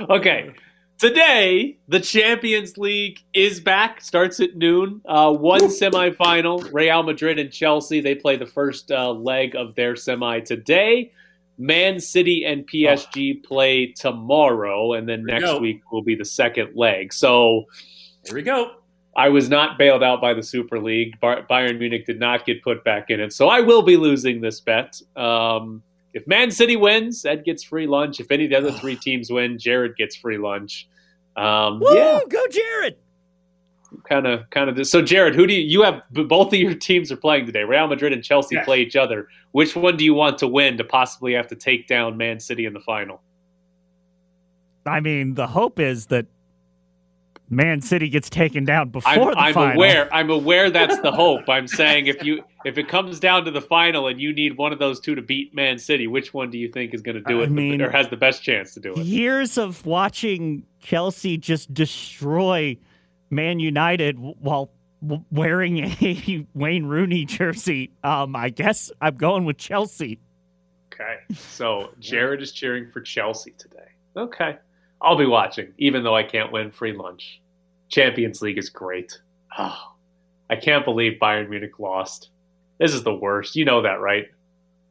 [0.08, 0.54] okay.
[1.00, 4.02] Today, the Champions League is back.
[4.02, 5.00] Starts at noon.
[5.06, 6.70] Uh, one semifinal.
[6.74, 8.02] Real Madrid and Chelsea.
[8.02, 11.10] They play the first uh, leg of their semi today.
[11.56, 16.72] Man City and PSG play tomorrow, and then we next week will be the second
[16.76, 17.14] leg.
[17.14, 17.64] So
[18.26, 18.72] Here we go.
[19.16, 21.18] I was not bailed out by the Super League.
[21.18, 24.42] Bar- Bayern Munich did not get put back in it, so I will be losing
[24.42, 25.00] this bet.
[25.16, 25.82] Um,
[26.14, 28.20] if Man City wins, Ed gets free lunch.
[28.20, 30.88] If any of the other three teams win, Jared gets free lunch.
[31.36, 31.94] Um, Woo!
[31.94, 32.96] yeah, Go Jared!
[34.08, 34.86] kind of, kind of.
[34.86, 36.02] So, Jared, who do you, you have?
[36.12, 37.64] Both of your teams are playing today.
[37.64, 38.64] Real Madrid and Chelsea Yes.
[38.64, 39.28] play each other.
[39.52, 42.66] Which one do you want to win to possibly have to take down Man City
[42.66, 43.20] in the final?
[44.86, 46.26] I mean, the hope is that
[47.52, 49.74] Man City gets taken down before I'm, the I'm final.
[49.76, 50.14] aware.
[50.14, 51.48] I'm aware that's the hope.
[51.48, 54.72] I'm saying if you if it comes down to the final and you need one
[54.72, 57.22] of those two to beat Man City, which one do you think is going to
[57.22, 58.98] do I it mean- or has the best chance to do it?
[58.98, 62.76] Years of watching Chelsea just destroy
[63.30, 64.70] Man United while
[65.30, 67.90] wearing a Wayne Rooney jersey.
[68.04, 70.20] Um, I guess I'm going with Chelsea.
[70.92, 73.88] Okay, so Jared is cheering for Chelsea today.
[74.16, 74.56] Okay,
[75.02, 77.40] I'll be watching, even though I can't win free lunch.
[77.88, 79.18] Champions League is great.
[79.58, 79.92] Oh,
[80.48, 82.28] I can't believe Bayern Munich lost.
[82.78, 83.56] This is the worst.
[83.56, 84.26] You know that, right?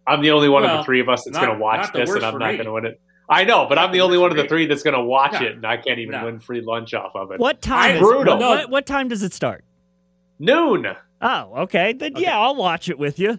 [0.08, 2.26] I'm the only one of the three of us that's going to watch this, and
[2.26, 3.00] I'm not going to win it.
[3.30, 5.04] I know, but Not I'm the the only one of the three that's going to
[5.04, 5.42] watch No.
[5.46, 6.26] it, and I can't even No.
[6.26, 7.40] win free lunch off of it.
[7.40, 7.96] What time?
[7.98, 8.36] Is Brutal.
[8.36, 8.40] it?
[8.40, 9.64] What, what time does it start?
[10.40, 10.88] Noon.
[11.22, 11.94] Oh, okay.
[11.94, 13.38] Then yeah, I'll watch it with you.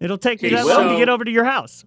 [0.00, 1.84] It'll take me Okay, that long to get over to your house.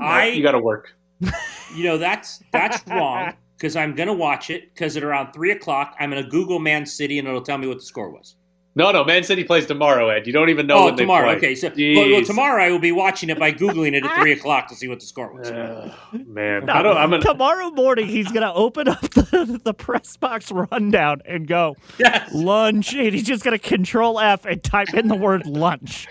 [0.00, 0.94] I- you got to work.
[1.20, 5.94] You know that's that's wrong because I'm gonna watch it because at around three o'clock
[6.00, 8.36] I'm gonna Google Man City and it'll tell me what the score was.
[8.74, 10.28] No, no, Man City plays tomorrow, Ed.
[10.28, 11.24] You don't even know oh, when they tomorrow.
[11.36, 11.36] play.
[11.36, 14.30] Okay, so well, well, tomorrow I will be watching it by googling it at three
[14.38, 15.50] o'clock to see what the score was.
[15.50, 15.92] Ugh,
[16.28, 16.96] man, No, I don't.
[16.96, 17.22] I'm gonna.
[17.22, 22.32] tomorrow morning, he's going to open up the, the press box rundown and go, Yes.
[22.32, 22.94] lunch.
[22.94, 26.06] And he's just going to control F and type in the word lunch.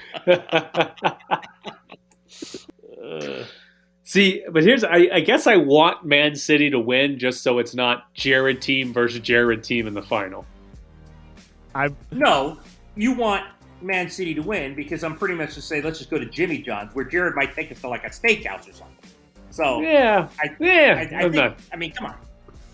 [4.10, 7.76] See, but here's I, I guess I want Man City to win just so it's
[7.76, 10.46] not Jared team versus Jared team in the final.
[11.76, 12.58] I No,
[12.96, 13.44] you want
[13.82, 16.60] Man City to win because I'm pretty much to say let's just go to Jimmy
[16.60, 18.96] John's where Jared might take us to like a steakhouse or something.
[19.50, 21.06] So Yeah, I, yeah.
[21.12, 22.16] I, I I'm think, not- I mean, come on.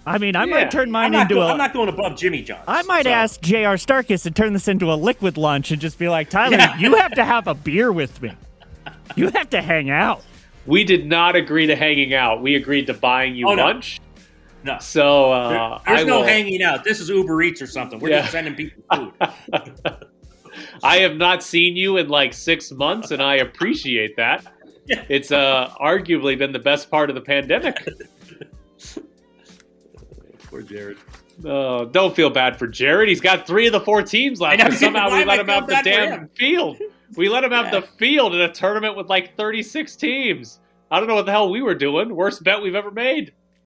[0.05, 0.51] I mean, I Yeah.
[0.51, 1.47] might turn mine into go- a.
[1.47, 2.65] I'm not going above Jimmy John's.
[2.67, 3.75] I might so- ask J.R.
[3.77, 6.77] Starkis to turn this into a liquid lunch and just be like, Tyler, Yeah.
[6.77, 8.33] you have to have a beer with me.
[9.15, 10.21] You have to hang out.
[10.65, 12.41] We did not agree to hanging out.
[12.41, 13.63] We agreed to buying you Oh, no.
[13.63, 13.99] lunch.
[14.63, 14.77] No.
[14.79, 16.83] So There- uh, there's I no will- hanging out.
[16.83, 17.99] This is Uber Eats or something.
[17.99, 18.19] We're Yeah.
[18.21, 19.11] just sending people food.
[20.83, 24.45] I have not seen you in like six months, and I appreciate that.
[25.07, 27.77] It's uh, arguably been the best part of the pandemic.
[30.49, 30.97] Poor Jared.
[31.45, 33.09] Oh, don't feel bad for Jared.
[33.09, 34.69] He's got three of the four teams left, I know.
[34.69, 36.77] but somehow we let him out the feeling bad for damn field.
[37.15, 37.79] We let him have Yeah.
[37.79, 40.59] the field in a tournament with like 36 teams.
[40.91, 42.15] I don't know what the hell we were doing.
[42.15, 43.33] Worst bet we've ever made.